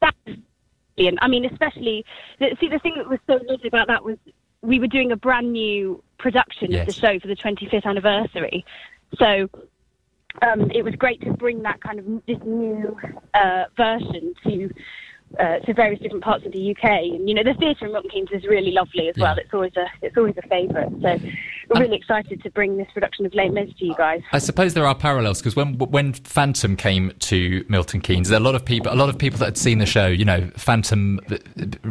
That 0.00 0.14
I 1.20 1.28
mean, 1.28 1.44
especially 1.44 2.04
see 2.38 2.68
the 2.68 2.78
thing 2.78 2.94
that 2.96 3.08
was 3.08 3.18
so 3.26 3.40
lovely 3.48 3.68
about 3.68 3.88
that 3.88 4.04
was 4.04 4.16
we 4.62 4.78
were 4.78 4.86
doing 4.86 5.12
a 5.12 5.16
brand 5.16 5.52
new 5.52 6.02
production 6.18 6.70
yes. 6.70 6.80
of 6.80 6.86
the 6.86 6.92
show 6.92 7.18
for 7.18 7.28
the 7.28 7.36
25th 7.36 7.84
anniversary, 7.84 8.64
so 9.18 9.48
um, 10.42 10.70
it 10.70 10.82
was 10.82 10.94
great 10.94 11.20
to 11.22 11.32
bring 11.32 11.62
that 11.62 11.80
kind 11.80 11.98
of 11.98 12.06
this 12.26 12.38
new 12.44 12.96
uh, 13.34 13.64
version 13.76 14.34
to 14.44 14.70
uh, 15.38 15.58
to 15.60 15.74
various 15.74 16.00
different 16.00 16.24
parts 16.24 16.44
of 16.44 16.52
the 16.52 16.70
UK. 16.70 16.84
And 16.84 17.28
you 17.28 17.34
know, 17.34 17.44
the 17.44 17.54
theatre 17.54 17.86
in 17.86 17.92
Milton 17.92 18.10
Keynes 18.10 18.28
is 18.32 18.44
really 18.44 18.72
lovely 18.72 19.08
as 19.08 19.16
yeah. 19.16 19.24
well. 19.24 19.38
It's 19.38 19.54
always 19.54 19.76
a 19.76 19.86
it's 20.02 20.16
always 20.16 20.34
a 20.36 20.48
favourite. 20.48 20.90
So 21.00 21.18
we're 21.68 21.80
really 21.80 21.96
excited 21.96 22.42
to 22.42 22.50
bring 22.50 22.76
this 22.76 22.88
production 22.92 23.26
of 23.26 23.34
Les 23.34 23.48
Mis 23.48 23.72
to 23.78 23.84
you 23.84 23.94
guys. 23.94 24.22
I 24.32 24.38
suppose 24.38 24.74
there 24.74 24.86
are 24.86 24.94
parallels 24.94 25.38
because 25.38 25.54
when 25.56 25.78
when 25.78 26.12
Phantom 26.14 26.76
came 26.76 27.12
to 27.20 27.64
Milton 27.68 28.00
Keynes, 28.00 28.28
there 28.28 28.40
a 28.40 28.42
lot 28.42 28.54
of 28.54 28.64
people 28.64 28.92
a 28.92 28.96
lot 28.96 29.08
of 29.08 29.18
people 29.18 29.38
that 29.38 29.44
had 29.44 29.58
seen 29.58 29.78
the 29.78 29.86
show, 29.86 30.06
you 30.06 30.24
know, 30.24 30.50
Phantom 30.56 31.20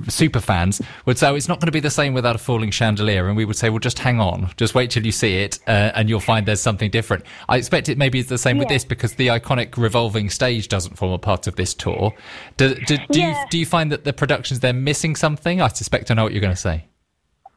super 0.07 0.41
fans 0.41 0.81
would 1.05 1.17
say 1.17 1.29
oh, 1.29 1.35
it's 1.35 1.47
not 1.47 1.59
going 1.59 1.67
to 1.67 1.71
be 1.71 1.79
the 1.79 1.89
same 1.89 2.13
without 2.13 2.35
a 2.35 2.39
falling 2.39 2.71
chandelier, 2.71 3.27
and 3.27 3.37
we 3.37 3.45
would 3.45 3.55
say, 3.55 3.69
well, 3.69 3.79
just 3.79 3.99
hang 3.99 4.19
on, 4.19 4.51
just 4.57 4.75
wait 4.75 4.91
till 4.91 5.05
you 5.05 5.11
see 5.11 5.37
it, 5.37 5.59
uh, 5.67 5.91
and 5.95 6.09
you'll 6.09 6.19
find 6.19 6.45
there's 6.45 6.61
something 6.61 6.89
different. 6.89 7.23
I 7.47 7.57
expect 7.57 7.89
it 7.89 7.97
maybe 7.97 8.19
is 8.19 8.27
the 8.27 8.37
same 8.37 8.57
yeah. 8.57 8.61
with 8.61 8.69
this 8.69 8.85
because 8.85 9.15
the 9.15 9.27
iconic 9.27 9.77
revolving 9.77 10.29
stage 10.29 10.67
doesn't 10.67 10.97
form 10.97 11.13
a 11.13 11.17
part 11.19 11.47
of 11.47 11.55
this 11.55 11.73
tour. 11.73 12.13
Do, 12.57 12.75
do, 12.75 12.97
do 13.11 13.19
yeah. 13.19 13.28
you 13.28 13.28
do 13.49 13.57
you 13.57 13.65
find 13.65 13.91
that 13.91 14.03
the 14.03 14.13
productions 14.13 14.59
they're 14.59 14.73
missing 14.73 15.15
something? 15.15 15.61
I 15.61 15.67
suspect 15.67 16.11
I 16.11 16.13
know 16.13 16.23
what 16.23 16.33
you're 16.33 16.41
going 16.41 16.53
to 16.53 16.59
say. 16.59 16.85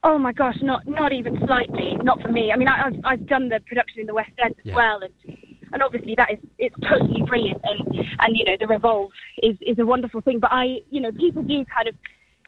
Oh 0.05 0.19
my 0.19 0.33
gosh, 0.33 0.57
not 0.63 0.87
not 0.87 1.13
even 1.13 1.39
slightly. 1.47 1.97
Not 2.03 2.21
for 2.21 2.29
me. 2.29 2.51
I 2.53 2.57
mean, 2.57 2.69
I, 2.69 2.77
have 2.79 2.95
I've 3.05 3.27
done 3.27 3.49
the 3.49 3.61
production 3.67 4.01
in 4.01 4.07
the 4.07 4.15
West 4.15 4.33
End 4.43 4.55
as 4.59 4.67
yeah. 4.67 4.75
well, 4.75 5.01
and 5.01 5.39
and 5.73 5.83
obviously 5.83 6.15
that 6.17 6.33
is 6.33 6.39
it's 6.59 6.75
totally 6.89 7.23
brilliant, 7.23 7.61
and 7.63 8.07
and 8.19 8.37
you 8.37 8.45
know 8.45 8.57
the 8.59 8.67
Revolve 8.67 9.11
is 9.43 9.57
is 9.61 9.79
a 9.79 9.87
wonderful 9.87 10.21
thing. 10.21 10.41
But 10.41 10.51
I, 10.53 10.79
you 10.91 11.01
know, 11.01 11.13
people 11.13 11.43
do 11.43 11.65
kind 11.65 11.89
of 11.89 11.95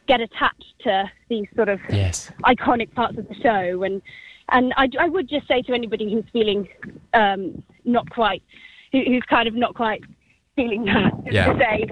get 0.07 0.19
attached 0.19 0.73
to 0.83 1.09
these 1.29 1.47
sort 1.55 1.69
of 1.69 1.79
yes. 1.89 2.31
iconic 2.43 2.93
parts 2.93 3.17
of 3.17 3.27
the 3.29 3.35
show, 3.35 3.83
and 3.83 4.01
and 4.49 4.73
I, 4.75 4.89
I 4.99 5.07
would 5.07 5.29
just 5.29 5.47
say 5.47 5.61
to 5.63 5.73
anybody 5.73 6.11
who's 6.11 6.25
feeling 6.33 6.67
um, 7.13 7.63
not 7.83 8.09
quite, 8.09 8.43
who, 8.91 9.01
who's 9.05 9.23
kind 9.29 9.47
of 9.47 9.55
not 9.55 9.75
quite 9.75 10.01
feeling 10.55 10.85
that, 10.85 11.11
yeah. 11.31 11.53
to 11.53 11.59
say 11.59 11.85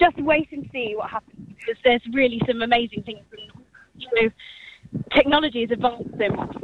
just 0.00 0.18
wait 0.20 0.48
and 0.50 0.68
see 0.72 0.94
what 0.96 1.10
happens 1.10 1.48
because 1.58 1.76
there's 1.84 2.02
really 2.12 2.40
some 2.46 2.62
amazing 2.62 3.02
things. 3.04 3.24
And, 3.30 3.64
you 3.96 4.08
know, 4.14 4.30
technology 5.14 5.60
has 5.60 5.70
advanced 5.70 6.10
so 6.18 6.28
much 6.34 6.56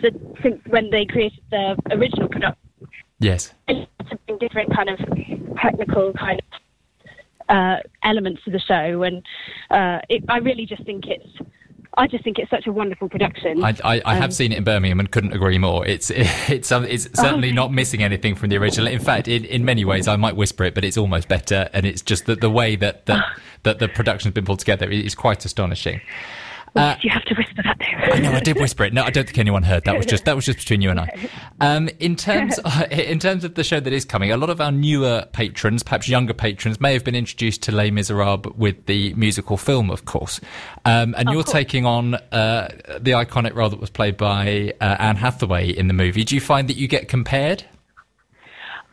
since, 0.00 0.16
since 0.42 0.60
when 0.68 0.90
they 0.90 1.04
created 1.04 1.42
the 1.50 1.76
original 1.90 2.28
product. 2.28 2.58
Yes. 3.18 3.52
And 3.68 3.86
different 4.40 4.74
kind 4.74 4.88
of 4.88 4.98
technical 5.60 6.12
kind 6.14 6.40
of 6.40 6.60
uh, 7.48 7.76
elements 8.02 8.42
to 8.44 8.50
the 8.50 8.60
show, 8.60 9.02
and 9.02 9.22
uh, 9.70 9.98
it, 10.08 10.24
I 10.28 10.38
really 10.38 10.66
just 10.66 10.84
think 10.84 11.04
it's. 11.06 11.28
I 12.00 12.06
just 12.06 12.24
think 12.24 12.38
it's 12.38 12.50
such 12.50 12.66
a 12.66 12.72
wonderful 12.72 13.10
production. 13.10 13.62
I, 13.62 13.76
I, 13.84 14.00
I 14.00 14.14
um, 14.14 14.22
have 14.22 14.32
seen 14.32 14.52
it 14.52 14.58
in 14.58 14.64
Birmingham 14.64 15.00
and 15.00 15.10
couldn't 15.10 15.34
agree 15.34 15.58
more. 15.58 15.86
It's 15.86 16.10
it's 16.14 16.72
um, 16.72 16.84
it's 16.84 17.04
certainly 17.12 17.50
oh. 17.50 17.54
not 17.54 17.72
missing 17.72 18.02
anything 18.02 18.34
from 18.34 18.48
the 18.48 18.56
original. 18.56 18.88
In 18.88 19.00
fact, 19.00 19.28
in, 19.28 19.44
in 19.44 19.66
many 19.66 19.84
ways, 19.84 20.08
I 20.08 20.16
might 20.16 20.34
whisper 20.34 20.64
it, 20.64 20.74
but 20.74 20.82
it's 20.82 20.96
almost 20.96 21.28
better. 21.28 21.68
And 21.74 21.84
it's 21.84 22.00
just 22.00 22.24
that 22.24 22.40
the 22.40 22.48
way 22.48 22.74
that 22.76 23.04
that, 23.04 23.22
that 23.64 23.78
the 23.80 23.88
production's 23.88 24.32
been 24.32 24.46
pulled 24.46 24.60
together 24.60 24.90
is 24.90 25.14
quite 25.14 25.44
astonishing. 25.44 26.00
Uh, 26.76 26.94
you 27.00 27.10
have 27.10 27.24
to 27.24 27.34
whisper 27.34 27.62
that 27.62 27.76
there. 27.78 28.12
I 28.14 28.20
know, 28.20 28.32
I 28.32 28.40
did 28.40 28.56
whisper 28.56 28.84
it. 28.84 28.92
No, 28.92 29.02
I 29.02 29.10
don't 29.10 29.24
think 29.24 29.38
anyone 29.38 29.62
heard. 29.62 29.84
That 29.84 29.96
was 29.96 30.06
just 30.14 30.24
that 30.24 30.36
was 30.36 30.44
just 30.44 30.58
between 30.58 30.80
you 30.80 30.90
and 30.90 31.00
I. 31.00 31.28
Um, 31.60 31.88
in 31.98 32.16
terms 32.16 32.58
uh, 32.64 32.86
in 32.90 33.18
terms 33.18 33.44
of 33.44 33.54
the 33.54 33.64
show 33.64 33.80
that 33.80 33.92
is 33.92 34.04
coming, 34.04 34.30
a 34.30 34.36
lot 34.36 34.50
of 34.50 34.60
our 34.60 34.70
newer 34.70 35.26
patrons, 35.32 35.82
perhaps 35.82 36.08
younger 36.08 36.34
patrons, 36.34 36.80
may 36.80 36.92
have 36.92 37.04
been 37.04 37.14
introduced 37.14 37.62
to 37.64 37.72
Les 37.72 37.90
Miserables 37.90 38.54
with 38.56 38.86
the 38.86 39.14
musical 39.14 39.56
film, 39.56 39.90
of 39.90 40.04
course. 40.04 40.40
Um, 40.84 41.14
and 41.18 41.28
you're 41.30 41.42
course. 41.42 41.52
taking 41.52 41.86
on 41.86 42.14
uh, 42.14 42.68
the 43.00 43.12
iconic 43.12 43.54
role 43.54 43.68
that 43.68 43.80
was 43.80 43.90
played 43.90 44.16
by 44.16 44.72
uh, 44.80 44.96
Anne 44.98 45.16
Hathaway 45.16 45.70
in 45.70 45.88
the 45.88 45.94
movie. 45.94 46.24
Do 46.24 46.34
you 46.34 46.40
find 46.40 46.68
that 46.68 46.76
you 46.76 46.86
get 46.86 47.08
compared? 47.08 47.64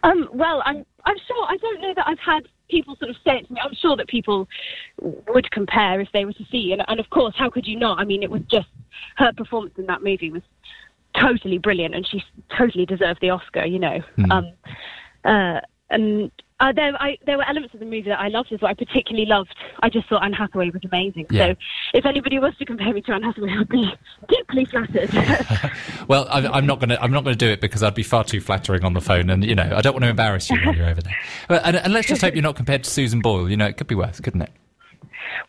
Um, 0.04 0.30
well, 0.34 0.62
I'm 0.66 0.86
I'm 1.06 1.18
sure 1.28 1.46
I 1.48 1.58
don't 1.58 1.82
know 1.82 1.94
that 1.96 2.08
I've 2.08 2.20
had 2.20 2.48
people 2.70 2.96
sort 2.98 3.10
of 3.10 3.16
say 3.26 3.38
it 3.38 3.48
to 3.48 3.54
me, 3.54 3.62
I'm 3.64 3.74
sure 3.76 3.96
that 3.96 4.08
people 4.08 4.48
would 5.02 5.50
compare 5.52 6.00
if 6.02 6.10
they 6.14 6.26
were 6.26 6.34
to 6.34 6.46
see. 6.52 6.74
And, 6.74 6.84
and 6.88 7.00
of 7.00 7.10
course, 7.10 7.34
how 7.38 7.50
could 7.50 7.66
you 7.66 7.78
not? 7.78 8.00
I 8.00 8.06
mean, 8.06 8.24
it 8.24 8.32
was 8.32 8.42
just 8.50 8.68
her 9.18 9.32
performance 9.36 9.74
in 9.78 9.86
that 9.88 10.04
movie 10.04 10.32
was 10.32 10.44
totally 11.20 11.58
brilliant, 11.58 11.96
and 11.96 12.08
she 12.08 12.24
totally 12.58 12.86
deserved 12.86 13.20
the 13.22 13.30
Oscar. 13.30 13.66
You 13.66 13.80
know. 13.80 14.00
Mm. 14.18 14.32
Um, 14.32 14.54
uh, 15.26 15.60
and 15.90 16.32
uh, 16.60 16.72
there, 16.74 16.92
I, 17.00 17.18
there 17.26 17.38
were 17.38 17.48
elements 17.48 17.74
of 17.74 17.80
the 17.80 17.86
movie 17.86 18.10
that 18.10 18.20
I 18.20 18.30
loved 18.30 18.52
as 18.52 18.62
well. 18.62 18.72
I 18.72 18.74
particularly 18.74 19.28
loved. 19.28 19.56
I 19.82 19.90
just 19.90 20.10
thought 20.10 20.24
Anne 20.24 20.34
Hathaway 20.34 20.72
was 20.72 20.82
amazing. 20.84 21.28
Yeah. 21.30 21.54
So, 21.54 21.56
if 21.94 22.06
anybody 22.06 22.40
was 22.40 22.56
to 22.58 22.66
compare 22.66 22.94
me 22.94 23.02
to 23.02 23.12
Anne 23.14 23.24
Hathaway, 23.24 23.52
I'd 23.52 23.70
be 23.70 23.94
deeply 24.28 24.66
flattered. 24.66 25.12
well, 26.08 26.28
I'm, 26.32 26.48
I'm 26.48 26.66
not 26.66 26.80
going 26.80 26.90
to. 26.90 27.02
I'm 27.02 27.12
not 27.12 27.24
going 27.24 27.38
to 27.38 27.46
do 27.46 27.52
it 27.52 27.62
because 27.62 27.84
I'd 27.84 27.94
be 27.94 28.04
far 28.04 28.24
too 28.24 28.42
flattering 28.42 28.84
on 28.84 28.94
the 28.94 29.02
phone, 29.02 29.30
and 29.30 29.46
you 29.46 29.56
know, 29.56 29.72
I 29.76 29.82
don't 29.82 29.94
want 29.94 30.04
to 30.04 30.10
embarrass 30.10 30.50
you 30.50 30.58
while 30.64 30.76
you're 30.76 30.90
over 30.90 31.02
there. 31.02 31.16
But, 31.48 31.66
and, 31.66 31.76
and 31.76 31.94
let's 31.94 32.08
just 32.08 32.22
hope 32.22 32.34
you're 32.34 32.44
not 32.44 32.56
compared 32.56 32.84
to 32.86 32.90
Susan 32.90 33.22
Boyle. 33.22 33.50
You 33.50 33.58
know, 33.58 33.68
it 33.68 33.78
could 33.78 33.88
be 33.88 33.96
worse, 33.96 34.20
couldn't 34.20 34.42
it? 34.42 34.52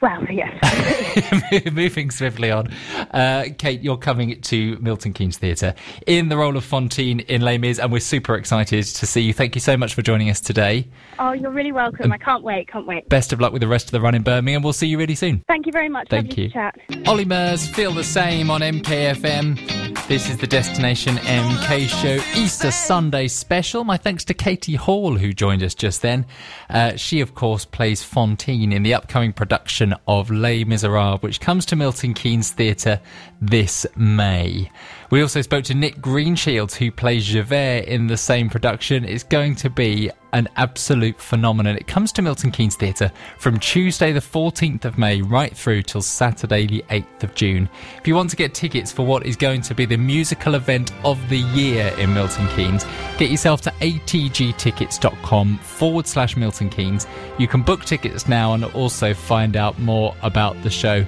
Well, 0.01 0.25
yes. 0.31 0.53
Moving 1.73 2.11
swiftly 2.11 2.51
on. 2.51 2.69
Uh, 3.11 3.47
Kate, 3.59 3.81
you're 3.81 3.97
coming 3.97 4.41
to 4.43 4.79
Milton 4.81 5.13
Keynes 5.13 5.39
Theatre 5.39 5.75
in 6.07 6.29
the 6.29 6.37
role 6.37 6.57
of 6.57 6.65
Fantine 6.65 7.21
in 7.21 7.43
Les 7.43 7.59
Mis, 7.59 7.79
and 7.79 7.91
we're 7.91 8.01
super 8.01 8.35
excited 8.37 8.85
to 8.85 9.07
see 9.07 9.23
you. 9.23 9.33
Thank 9.33 9.55
you 9.55 9.61
so 9.61 9.77
much 9.77 9.95
for 9.95 10.03
joining 10.03 10.31
us 10.31 10.41
today. 10.41 10.89
Oh, 11.19 11.33
you're 11.33 11.51
really 11.51 11.73
welcome. 11.73 12.07
Um, 12.07 12.13
I 12.13 12.19
can't 12.19 12.43
wait, 12.43 12.69
can't 12.69 12.87
wait. 12.87 13.09
Best 13.09 13.33
of 13.33 13.41
luck 13.41 13.53
with 13.53 13.61
the 13.63 13.69
rest 13.69 13.87
of 13.87 13.93
the 13.93 14.01
run 14.01 14.15
in 14.15 14.23
Birmingham. 14.23 14.63
We'll 14.63 14.73
see 14.73 14.87
you 14.87 14.99
really 14.99 15.15
soon. 15.15 15.43
Thank 15.49 15.67
you 15.67 15.73
very 15.73 15.89
much. 15.89 16.09
Thank 16.09 16.29
Lovely 16.29 16.45
you. 16.45 16.51
chat. 16.51 16.79
Olly 17.07 17.25
Murs, 17.25 17.69
feel 17.69 17.93
the 17.93 18.05
same 18.05 18.51
on 18.51 18.61
MKFM. 18.61 19.78
This 20.09 20.31
is 20.31 20.39
the 20.39 20.47
Destination 20.47 21.17
MK 21.17 21.87
Show 21.87 22.15
Easter 22.35 22.71
Sunday 22.71 23.29
special. 23.29 23.85
My 23.85 23.99
thanks 23.99 24.25
to 24.25 24.33
Katie 24.33 24.75
Hall, 24.75 25.19
who 25.19 25.35
joined 25.35 25.63
us 25.63 25.75
just 25.75 26.01
then. 26.01 26.25
Uh, 26.71 26.97
she, 26.97 27.21
of 27.21 27.35
course, 27.35 27.67
plays 27.67 28.03
Fantine 28.03 28.73
in 28.73 28.83
the 28.83 28.95
upcoming 28.95 29.35
production 29.35 29.95
of 30.07 30.31
Les 30.31 30.65
Miserables, 30.65 31.21
which 31.21 31.43
comes 31.43 31.67
to 31.67 31.77
Milton 31.77 32.15
Keynes 32.15 32.53
Theatre 32.53 33.03
this 33.43 33.87
May. 33.97 34.71
We 35.11 35.23
also 35.23 35.41
spoke 35.41 35.65
to 35.65 35.75
Nick 35.75 36.03
Greenshields, 36.03 36.75
who 36.75 36.91
plays 36.91 37.25
Javert 37.25 37.85
in 37.85 38.07
the 38.09 38.17
same 38.17 38.51
production. 38.51 39.07
It's 39.07 39.25
going 39.25 39.55
to 39.57 39.71
be 39.71 40.11
an 40.35 40.49
absolute 40.57 41.19
phenomenon. 41.19 41.77
It 41.77 41.87
comes 41.87 42.13
to 42.13 42.23
Milton 42.23 42.51
Keynes 42.51 42.77
Theatre 42.77 43.11
from 43.39 43.59
Tuesday, 43.59 44.13
the 44.13 44.21
14th 44.21 44.85
of 44.85 44.99
May, 44.99 45.23
right 45.23 45.57
through 45.57 45.85
till 45.85 46.03
Saturday, 46.03 46.67
the 46.67 46.85
8th 46.91 47.23
of 47.23 47.35
June. 47.35 47.71
If 47.99 48.07
you 48.07 48.15
want 48.15 48.29
to 48.31 48.37
get 48.37 48.53
tickets 48.53 48.93
for 48.93 49.07
what 49.07 49.25
is 49.25 49.37
going 49.37 49.63
to 49.63 49.75
be 49.75 49.87
the 49.87 49.97
musical 49.97 50.57
event 50.57 50.93
of 51.05 51.27
the 51.31 51.39
year 51.39 51.87
in 51.99 52.13
Milton 52.13 52.47
Keynes, 52.49 52.85
get 53.17 53.31
yourself 53.31 53.63
to 53.63 53.71
atgtickets.com 53.81 55.59
forward 55.59 56.07
slash 56.07 56.37
Milton 56.37 56.69
Keynes. 56.69 57.07
You 57.39 57.49
can 57.49 57.63
book 57.63 57.87
tickets 57.87 58.29
now 58.29 58.53
and 58.53 58.65
also 58.65 59.15
find 59.15 59.57
out 59.57 59.79
more 59.79 60.15
about 60.23 60.61
the 60.63 60.71
show. 60.71 61.07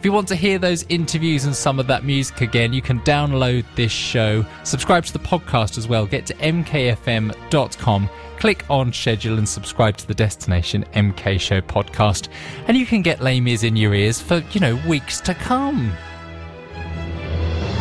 If 0.00 0.06
you 0.06 0.12
want 0.12 0.28
to 0.28 0.34
hear 0.34 0.58
those 0.58 0.86
interviews 0.88 1.44
and 1.44 1.54
some 1.54 1.78
of 1.78 1.86
that 1.88 2.04
music 2.04 2.40
again, 2.40 2.72
you 2.72 2.80
can 2.80 3.00
download 3.00 3.66
this 3.76 3.92
show, 3.92 4.46
subscribe 4.64 5.04
to 5.04 5.12
the 5.12 5.18
podcast 5.18 5.76
as 5.76 5.88
well. 5.88 6.06
Get 6.06 6.24
to 6.24 6.34
mkfm.com, 6.36 8.08
click 8.38 8.64
on 8.70 8.94
schedule, 8.94 9.36
and 9.36 9.46
subscribe 9.46 9.98
to 9.98 10.08
the 10.08 10.14
Destination 10.14 10.86
MK 10.94 11.38
Show 11.38 11.60
podcast. 11.60 12.28
And 12.66 12.78
you 12.78 12.86
can 12.86 13.02
get 13.02 13.20
Les 13.20 13.40
Mis 13.40 13.62
in 13.62 13.76
your 13.76 13.92
ears 13.92 14.22
for, 14.22 14.42
you 14.52 14.60
know, 14.60 14.80
weeks 14.88 15.20
to 15.20 15.34
come. 15.34 15.92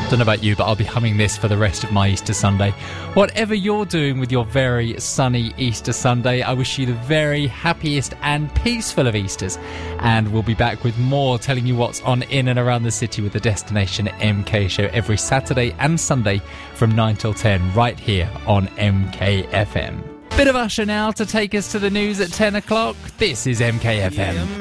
Don't 0.09 0.17
know 0.17 0.23
about 0.23 0.43
you, 0.43 0.55
but 0.55 0.63
I'll 0.63 0.75
be 0.75 0.83
humming 0.83 1.17
this 1.17 1.37
for 1.37 1.47
the 1.47 1.55
rest 1.55 1.83
of 1.83 1.91
my 1.91 2.09
Easter 2.09 2.33
Sunday. 2.33 2.71
Whatever 3.13 3.53
you're 3.53 3.85
doing 3.85 4.19
with 4.19 4.31
your 4.31 4.43
very 4.43 4.99
sunny 4.99 5.53
Easter 5.59 5.93
Sunday, 5.93 6.41
I 6.41 6.51
wish 6.53 6.79
you 6.79 6.87
the 6.87 6.93
very 6.93 7.45
happiest 7.45 8.15
and 8.23 8.51
peaceful 8.55 9.05
of 9.05 9.15
Easters. 9.15 9.59
And 9.99 10.33
we'll 10.33 10.41
be 10.41 10.55
back 10.55 10.83
with 10.83 10.97
more 10.97 11.37
telling 11.37 11.67
you 11.67 11.75
what's 11.75 12.01
on 12.01 12.23
in 12.23 12.47
and 12.47 12.57
around 12.57 12.81
the 12.81 12.91
city 12.91 13.21
with 13.21 13.33
the 13.33 13.39
Destination 13.39 14.07
MK 14.07 14.67
show 14.71 14.85
every 14.85 15.17
Saturday 15.17 15.75
and 15.77 15.99
Sunday 15.99 16.41
from 16.73 16.95
9 16.95 17.15
till 17.15 17.35
10 17.35 17.75
right 17.75 17.99
here 17.99 18.31
on 18.47 18.65
MKFM. 18.69 20.01
Bit 20.35 20.47
of 20.47 20.55
Usher 20.55 20.87
now 20.87 21.11
to 21.11 21.23
take 21.23 21.53
us 21.53 21.71
to 21.73 21.77
the 21.77 21.91
news 21.91 22.19
at 22.19 22.29
10 22.31 22.55
o'clock. 22.55 22.95
This 23.19 23.45
is 23.45 23.59
MKFM. 23.59 24.49